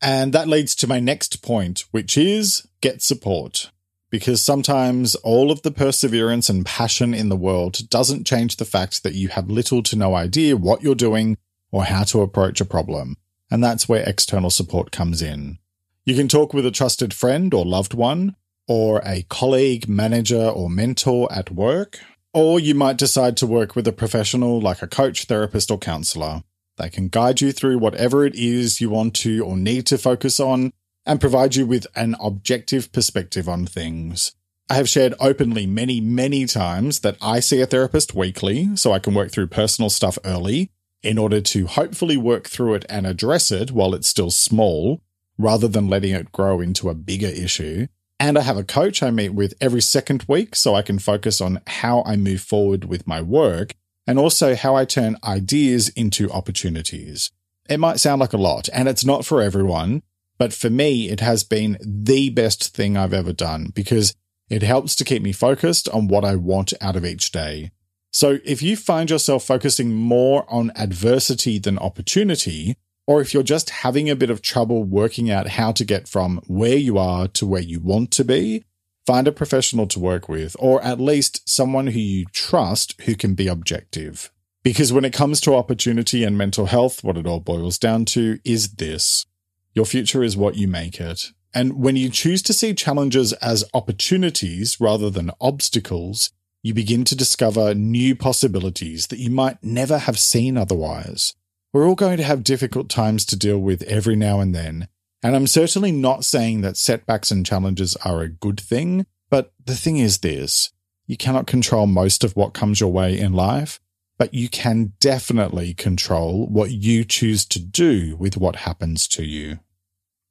And 0.02 0.34
that 0.34 0.48
leads 0.48 0.76
to 0.76 0.88
my 0.88 1.00
next 1.00 1.42
point, 1.42 1.86
which 1.92 2.18
is 2.18 2.68
get 2.82 3.02
support. 3.02 3.72
Because 4.10 4.42
sometimes 4.42 5.16
all 5.16 5.52
of 5.52 5.64
the 5.64 5.72
perseverance 5.72 6.50
and 6.50 6.66
passion 6.66 7.14
in 7.14 7.28
the 7.28 7.36
world 7.36 7.90
doesn't 7.90 8.26
change 8.26 8.56
the 8.56 8.66
fact 8.66 9.04
that 9.04 9.16
you 9.16 9.28
have 9.30 9.50
little 9.50 9.84
to 9.84 9.98
no 9.98 10.16
idea 10.16 10.56
what 10.56 10.82
you're 10.82 10.96
doing 10.96 11.38
or 11.72 11.84
how 11.84 12.04
to 12.06 12.22
approach 12.22 12.62
a 12.62 12.66
problem. 12.66 13.18
And 13.52 13.62
that's 13.62 13.90
where 13.90 14.08
external 14.08 14.50
support 14.50 14.92
comes 14.92 15.22
in. 15.22 15.58
You 16.08 16.16
can 16.16 16.30
talk 16.30 16.54
with 16.54 16.66
a 16.66 16.72
trusted 16.72 17.14
friend 17.14 17.54
or 17.54 17.66
loved 17.66 17.94
one, 17.94 18.38
or 18.66 19.02
a 19.04 19.24
colleague, 19.24 19.90
manager, 19.90 20.42
or 20.42 20.70
mentor 20.70 21.28
at 21.30 21.52
work, 21.52 22.00
or 22.34 22.62
you 22.62 22.74
might 22.74 22.96
decide 22.96 23.36
to 23.38 23.46
work 23.46 23.76
with 23.76 23.86
a 23.90 23.92
professional 23.92 24.62
like 24.62 24.82
a 24.82 24.88
coach, 24.88 25.26
therapist, 25.26 25.70
or 25.70 25.78
counselor. 25.78 26.44
They 26.78 26.90
can 26.90 27.10
guide 27.10 27.42
you 27.42 27.52
through 27.52 27.80
whatever 27.80 28.26
it 28.26 28.36
is 28.36 28.80
you 28.80 28.90
want 28.90 29.16
to 29.16 29.44
or 29.44 29.58
need 29.58 29.86
to 29.88 29.98
focus 29.98 30.40
on 30.40 30.72
and 31.06 31.20
provide 31.20 31.58
you 31.58 31.66
with 31.66 31.88
an 31.94 32.16
objective 32.22 32.94
perspective 32.94 33.50
on 33.50 33.66
things. 33.66 34.32
I 34.70 34.76
have 34.76 34.88
shared 34.88 35.14
openly 35.20 35.68
many, 35.68 36.00
many 36.00 36.46
times 36.46 37.02
that 37.02 37.18
I 37.22 37.42
see 37.42 37.60
a 37.60 37.66
therapist 37.66 38.16
weekly 38.16 38.78
so 38.78 38.94
I 38.94 39.00
can 39.00 39.14
work 39.14 39.34
through 39.34 39.48
personal 39.48 39.90
stuff 39.90 40.18
early 40.24 40.72
in 41.04 41.18
order 41.18 41.42
to 41.42 41.68
hopefully 41.68 42.16
work 42.16 42.48
through 42.48 42.76
it 42.76 42.86
and 42.88 43.06
address 43.06 43.52
it 43.52 43.72
while 43.72 43.94
it's 43.94 44.08
still 44.08 44.32
small 44.32 45.02
rather 45.38 45.68
than 45.68 45.88
letting 45.88 46.14
it 46.14 46.32
grow 46.32 46.62
into 46.62 46.90
a 46.90 46.96
bigger 46.96 47.28
issue. 47.28 47.88
And 48.20 48.38
I 48.38 48.42
have 48.42 48.58
a 48.58 48.64
coach 48.64 49.04
I 49.04 49.12
meet 49.12 49.30
with 49.30 49.54
every 49.62 49.82
second 49.82 50.26
week 50.28 50.56
so 50.56 50.74
I 50.74 50.82
can 50.82 51.00
focus 51.00 51.40
on 51.40 51.62
how 51.68 52.04
I 52.06 52.16
move 52.16 52.42
forward 52.42 52.86
with 52.86 53.06
my 53.06 53.22
work 53.22 53.76
and 54.08 54.18
also 54.18 54.56
how 54.56 54.76
I 54.76 54.86
turn 54.86 55.18
ideas 55.24 55.90
into 55.90 56.32
opportunities. 56.32 57.32
It 57.70 57.80
might 57.80 58.00
sound 58.00 58.22
like 58.22 58.34
a 58.34 58.38
lot 58.38 58.70
and 58.74 58.88
it's 58.88 59.06
not 59.06 59.26
for 59.26 59.42
everyone, 59.42 60.02
but 60.38 60.54
for 60.54 60.70
me, 60.70 61.10
it 61.10 61.20
has 61.20 61.44
been 61.44 61.78
the 61.82 62.30
best 62.30 62.76
thing 62.76 62.96
I've 62.96 63.14
ever 63.14 63.34
done 63.34 63.72
because 63.74 64.16
it 64.50 64.64
helps 64.64 64.96
to 64.96 65.04
keep 65.04 65.22
me 65.22 65.32
focused 65.32 65.90
on 65.90 66.08
what 66.08 66.24
I 66.24 66.36
want 66.36 66.74
out 66.80 66.96
of 66.96 67.06
each 67.06 67.32
day. 67.32 67.72
So 68.12 68.40
if 68.46 68.64
you 68.64 68.78
find 68.78 69.10
yourself 69.10 69.44
focusing 69.44 69.94
more 69.94 70.46
on 70.48 70.72
adversity 70.76 71.60
than 71.60 71.78
opportunity, 71.78 72.78
or 73.08 73.22
if 73.22 73.34
you're 73.34 73.42
just 73.42 73.70
having 73.70 74.10
a 74.10 74.16
bit 74.16 74.30
of 74.30 74.42
trouble 74.42 74.84
working 74.84 75.32
out 75.32 75.48
how 75.48 75.72
to 75.72 75.86
get 75.86 76.08
from 76.08 76.42
where 76.46 76.78
you 76.78 76.98
are 76.98 77.28
to 77.30 77.48
where 77.48 77.62
you 77.62 77.80
want 77.80 78.12
to 78.12 78.26
be, 78.26 78.64
find 79.06 79.28
a 79.28 79.32
professional 79.32 79.88
to 79.88 80.00
work 80.00 80.28
with, 80.28 80.56
or 80.60 80.84
at 80.84 81.00
least 81.00 81.48
someone 81.48 81.88
who 81.88 82.00
you 82.00 82.26
trust 82.34 83.02
who 83.04 83.16
can 83.16 83.34
be 83.34 83.48
objective. 83.48 84.30
Because 84.62 84.92
when 84.92 85.06
it 85.06 85.14
comes 85.14 85.40
to 85.42 85.56
opportunity 85.56 86.26
and 86.26 86.38
mental 86.38 86.66
health, 86.66 87.02
what 87.02 87.16
it 87.16 87.26
all 87.26 87.40
boils 87.40 87.78
down 87.78 88.04
to 88.06 88.40
is 88.44 88.74
this. 88.74 89.26
Your 89.74 89.86
future 89.86 90.22
is 90.22 90.36
what 90.36 90.56
you 90.56 90.68
make 90.68 91.00
it. 91.00 91.32
And 91.54 91.82
when 91.82 91.96
you 91.96 92.10
choose 92.10 92.42
to 92.44 92.54
see 92.54 92.74
challenges 92.74 93.32
as 93.34 93.64
opportunities 93.74 94.82
rather 94.82 95.10
than 95.10 95.32
obstacles, 95.40 96.32
you 96.62 96.74
begin 96.74 97.06
to 97.06 97.16
discover 97.16 97.74
new 97.74 98.14
possibilities 98.14 99.08
that 99.08 99.20
you 99.20 99.32
might 99.32 99.64
never 99.64 100.00
have 100.00 100.20
seen 100.20 100.58
otherwise. 100.58 101.34
We're 101.78 101.88
all 101.88 101.94
going 101.94 102.18
to 102.18 102.24
have 102.24 102.44
difficult 102.44 102.90
times 102.90 103.24
to 103.26 103.36
deal 103.36 103.60
with 103.60 103.84
every 103.84 104.16
now 104.16 104.40
and 104.40 104.56
then. 104.56 104.88
And 105.22 105.36
I'm 105.36 105.46
certainly 105.46 105.92
not 105.92 106.26
saying 106.26 106.62
that 106.62 106.76
setbacks 106.76 107.30
and 107.30 107.46
challenges 107.46 107.96
are 107.98 108.22
a 108.22 108.30
good 108.30 108.60
thing, 108.60 109.06
but 109.30 109.54
the 109.64 109.76
thing 109.76 109.98
is 109.98 110.18
this 110.18 110.72
you 111.06 111.18
cannot 111.18 111.46
control 111.46 111.86
most 111.86 112.24
of 112.24 112.36
what 112.36 112.56
comes 112.56 112.80
your 112.80 112.92
way 112.92 113.20
in 113.20 113.32
life, 113.32 113.80
but 114.18 114.34
you 114.34 114.50
can 114.50 114.94
definitely 115.00 115.76
control 115.76 116.48
what 116.48 116.72
you 116.72 117.06
choose 117.06 117.46
to 117.46 117.60
do 117.60 118.16
with 118.16 118.38
what 118.38 118.56
happens 118.56 119.08
to 119.10 119.24
you. 119.24 119.60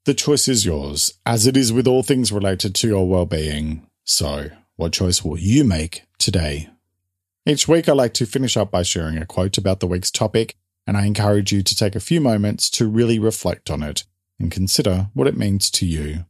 The 0.04 0.14
choice 0.14 0.48
is 0.48 0.66
yours, 0.66 1.14
as 1.24 1.46
it 1.46 1.56
is 1.56 1.72
with 1.72 1.86
all 1.86 2.02
things 2.02 2.32
related 2.32 2.74
to 2.74 2.88
your 2.88 3.08
well 3.08 3.24
being. 3.24 3.86
So, 4.02 4.50
what 4.74 4.94
choice 4.94 5.24
will 5.24 5.38
you 5.38 5.62
make 5.62 6.08
today? 6.18 6.70
Each 7.46 7.68
week, 7.68 7.88
I 7.88 7.92
like 7.92 8.14
to 8.14 8.26
finish 8.26 8.56
up 8.56 8.72
by 8.72 8.82
sharing 8.82 9.16
a 9.16 9.24
quote 9.26 9.56
about 9.56 9.78
the 9.78 9.86
week's 9.86 10.10
topic 10.10 10.56
and 10.86 10.96
I 10.96 11.06
encourage 11.06 11.52
you 11.52 11.62
to 11.62 11.76
take 11.76 11.94
a 11.94 12.00
few 12.00 12.20
moments 12.20 12.70
to 12.70 12.88
really 12.88 13.18
reflect 13.18 13.70
on 13.70 13.82
it 13.82 14.04
and 14.38 14.50
consider 14.50 15.08
what 15.14 15.26
it 15.26 15.36
means 15.36 15.70
to 15.72 15.86
you. 15.86 16.26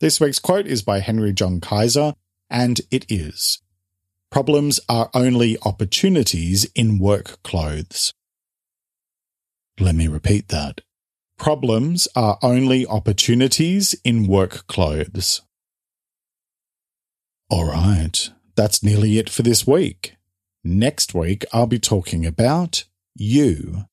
This 0.00 0.20
week's 0.20 0.38
quote 0.38 0.66
is 0.66 0.82
by 0.82 1.00
Henry 1.00 1.32
John 1.32 1.60
Kaiser, 1.60 2.14
and 2.50 2.80
it 2.90 3.06
is 3.08 3.62
Problems 4.30 4.80
are 4.88 5.10
only 5.14 5.56
opportunities 5.62 6.64
in 6.74 6.98
work 6.98 7.42
clothes. 7.42 8.12
Let 9.78 9.94
me 9.94 10.08
repeat 10.08 10.48
that. 10.48 10.80
Problems 11.38 12.08
are 12.16 12.38
only 12.42 12.86
opportunities 12.86 13.94
in 14.04 14.26
work 14.26 14.66
clothes. 14.66 15.42
All 17.48 17.66
right, 17.66 18.30
that's 18.56 18.82
nearly 18.82 19.18
it 19.18 19.30
for 19.30 19.42
this 19.42 19.66
week. 19.66 20.16
Next 20.64 21.14
week, 21.14 21.44
I'll 21.52 21.66
be 21.66 21.78
talking 21.78 22.26
about 22.26 22.84
you. 23.20 23.84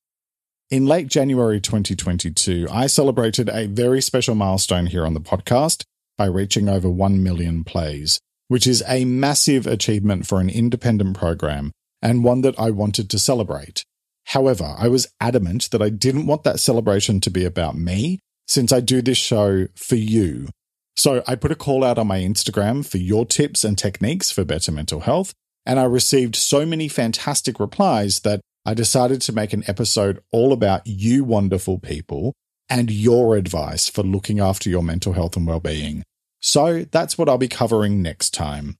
In 0.70 0.86
late 0.86 1.08
January 1.08 1.60
2022, 1.60 2.66
I 2.70 2.86
celebrated 2.86 3.48
a 3.48 3.66
very 3.66 4.00
special 4.00 4.34
milestone 4.34 4.86
here 4.86 5.06
on 5.06 5.14
the 5.14 5.20
podcast 5.20 5.84
by 6.16 6.26
reaching 6.26 6.68
over 6.68 6.88
1 6.88 7.22
million 7.22 7.64
plays, 7.64 8.20
which 8.48 8.66
is 8.66 8.82
a 8.88 9.04
massive 9.04 9.66
achievement 9.66 10.26
for 10.26 10.40
an 10.40 10.48
independent 10.48 11.16
program 11.16 11.72
and 12.02 12.24
one 12.24 12.40
that 12.42 12.58
I 12.58 12.70
wanted 12.70 13.08
to 13.10 13.18
celebrate. 13.18 13.84
However, 14.26 14.74
I 14.78 14.88
was 14.88 15.08
adamant 15.20 15.70
that 15.70 15.82
I 15.82 15.90
didn't 15.90 16.26
want 16.26 16.44
that 16.44 16.60
celebration 16.60 17.20
to 17.20 17.30
be 17.30 17.44
about 17.44 17.76
me, 17.76 18.18
since 18.46 18.72
I 18.72 18.80
do 18.80 19.02
this 19.02 19.18
show 19.18 19.68
for 19.74 19.96
you. 19.96 20.48
So 20.96 21.22
I 21.26 21.34
put 21.34 21.50
a 21.50 21.56
call 21.56 21.82
out 21.82 21.98
on 21.98 22.06
my 22.06 22.20
Instagram 22.20 22.86
for 22.86 22.98
your 22.98 23.26
tips 23.26 23.64
and 23.64 23.76
techniques 23.76 24.30
for 24.30 24.44
better 24.44 24.70
mental 24.70 25.00
health, 25.00 25.34
and 25.66 25.80
I 25.80 25.84
received 25.84 26.36
so 26.36 26.64
many 26.64 26.88
fantastic 26.88 27.58
replies 27.58 28.20
that 28.20 28.40
I 28.66 28.74
decided 28.74 29.20
to 29.22 29.32
make 29.32 29.52
an 29.52 29.64
episode 29.66 30.22
all 30.32 30.52
about 30.52 30.86
you 30.86 31.22
wonderful 31.24 31.78
people 31.78 32.32
and 32.68 32.90
your 32.90 33.36
advice 33.36 33.88
for 33.88 34.02
looking 34.02 34.40
after 34.40 34.70
your 34.70 34.82
mental 34.82 35.12
health 35.12 35.36
and 35.36 35.46
well-being. 35.46 36.02
So 36.40 36.84
that's 36.90 37.18
what 37.18 37.28
I'll 37.28 37.38
be 37.38 37.48
covering 37.48 38.00
next 38.00 38.30
time. 38.30 38.76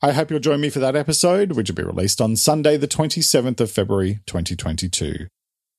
I 0.00 0.12
hope 0.12 0.30
you'll 0.30 0.38
join 0.38 0.60
me 0.60 0.70
for 0.70 0.78
that 0.78 0.94
episode, 0.94 1.52
which 1.52 1.68
will 1.68 1.74
be 1.74 1.82
released 1.82 2.20
on 2.20 2.36
Sunday, 2.36 2.76
the 2.76 2.86
27th 2.86 3.60
of 3.60 3.70
February, 3.70 4.20
2022. 4.26 5.26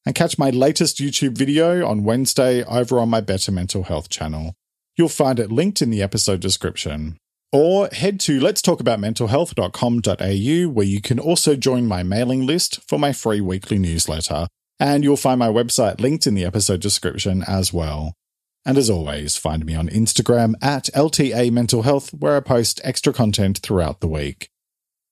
And 0.06 0.16
catch 0.16 0.38
my 0.38 0.50
latest 0.50 0.98
YouTube 0.98 1.38
video 1.38 1.88
on 1.88 2.04
Wednesday 2.04 2.64
over 2.66 3.00
on 3.00 3.10
my 3.10 3.22
Better 3.22 3.52
Mental 3.54 3.84
Health 3.84 4.10
channel. 4.10 4.54
You'll 4.98 5.08
find 5.08 5.40
it 5.40 5.52
linked 5.52 5.82
in 5.82 5.90
the 5.90 6.02
episode 6.02 6.42
description. 6.42 7.18
Or 7.52 7.90
head 7.92 8.20
to 8.22 8.40
letstalkaboutmentalhealth.com.au 8.40 10.70
where 10.70 10.86
you 10.86 11.02
can 11.02 11.20
also 11.20 11.56
join 11.56 11.88
my 11.88 12.04
mailing 12.04 12.46
list 12.46 12.80
for 12.88 13.00
my 13.00 13.12
free 13.12 13.42
weekly 13.42 13.80
newsletter. 13.80 14.48
And 14.80 15.04
you'll 15.04 15.18
find 15.18 15.40
my 15.40 15.50
website 15.50 16.00
linked 16.00 16.28
in 16.28 16.36
the 16.36 16.46
episode 16.46 16.80
description 16.80 17.44
as 17.48 17.74
well. 17.74 18.14
And 18.66 18.78
as 18.78 18.90
always, 18.90 19.36
find 19.36 19.66
me 19.66 19.74
on 19.74 19.90
Instagram 19.90 20.54
at 20.62 20.86
LTA 20.96 21.52
Mental 21.52 21.82
Health, 21.82 22.14
where 22.14 22.38
I 22.38 22.42
post 22.42 22.80
extra 22.84 23.12
content 23.12 23.60
throughout 23.60 24.00
the 24.00 24.08
week. 24.08 24.50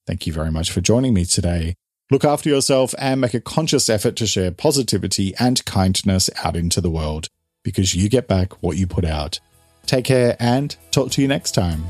Thank 0.06 0.28
you 0.28 0.34
very 0.34 0.52
much 0.52 0.71
for 0.71 0.80
joining 0.80 1.13
me 1.13 1.26
today. 1.26 1.73
Look 2.10 2.23
after 2.23 2.50
yourself 2.50 2.95
and 2.97 3.19
make 3.19 3.34
a 3.34 3.41
conscious 3.41 3.89
effort 3.89 4.15
to 4.17 4.28
share 4.28 4.52
positivity 4.52 5.34
and 5.39 5.63
kindness 5.65 6.30
out 6.43 6.56
into 6.56 6.80
the 6.80 6.91
world 6.91 7.28
because 7.63 7.95
you 7.95 8.08
get 8.08 8.28
back 8.28 8.63
what 8.63 8.78
you 8.78 8.88
put 8.88 9.04
out. 9.04 9.39
Take 9.86 10.06
care 10.06 10.38
and 10.39 10.76
talk 10.91 11.12
to 11.12 11.21
you 11.21 11.28
next 11.28 11.52
time. 11.52 11.86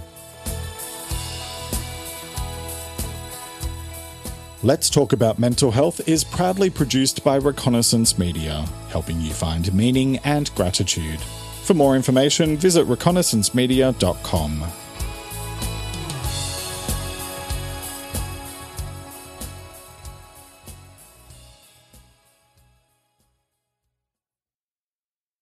Let's 4.68 4.90
Talk 4.90 5.14
About 5.14 5.40
Mental 5.40 5.72
Health 5.72 6.10
is 6.10 6.26
proudly 6.26 6.70
produced 6.70 7.24
by 7.24 7.38
Reconnaissance 7.38 8.20
Media, 8.20 8.66
helping 8.90 9.22
you 9.22 9.32
find 9.32 9.74
meaning 9.74 10.18
and 10.26 10.54
gratitude. 10.56 11.22
For 11.64 11.74
more 11.74 11.96
information, 11.96 12.58
visit 12.58 12.86
reconnaissancemedia.com. 12.86 14.66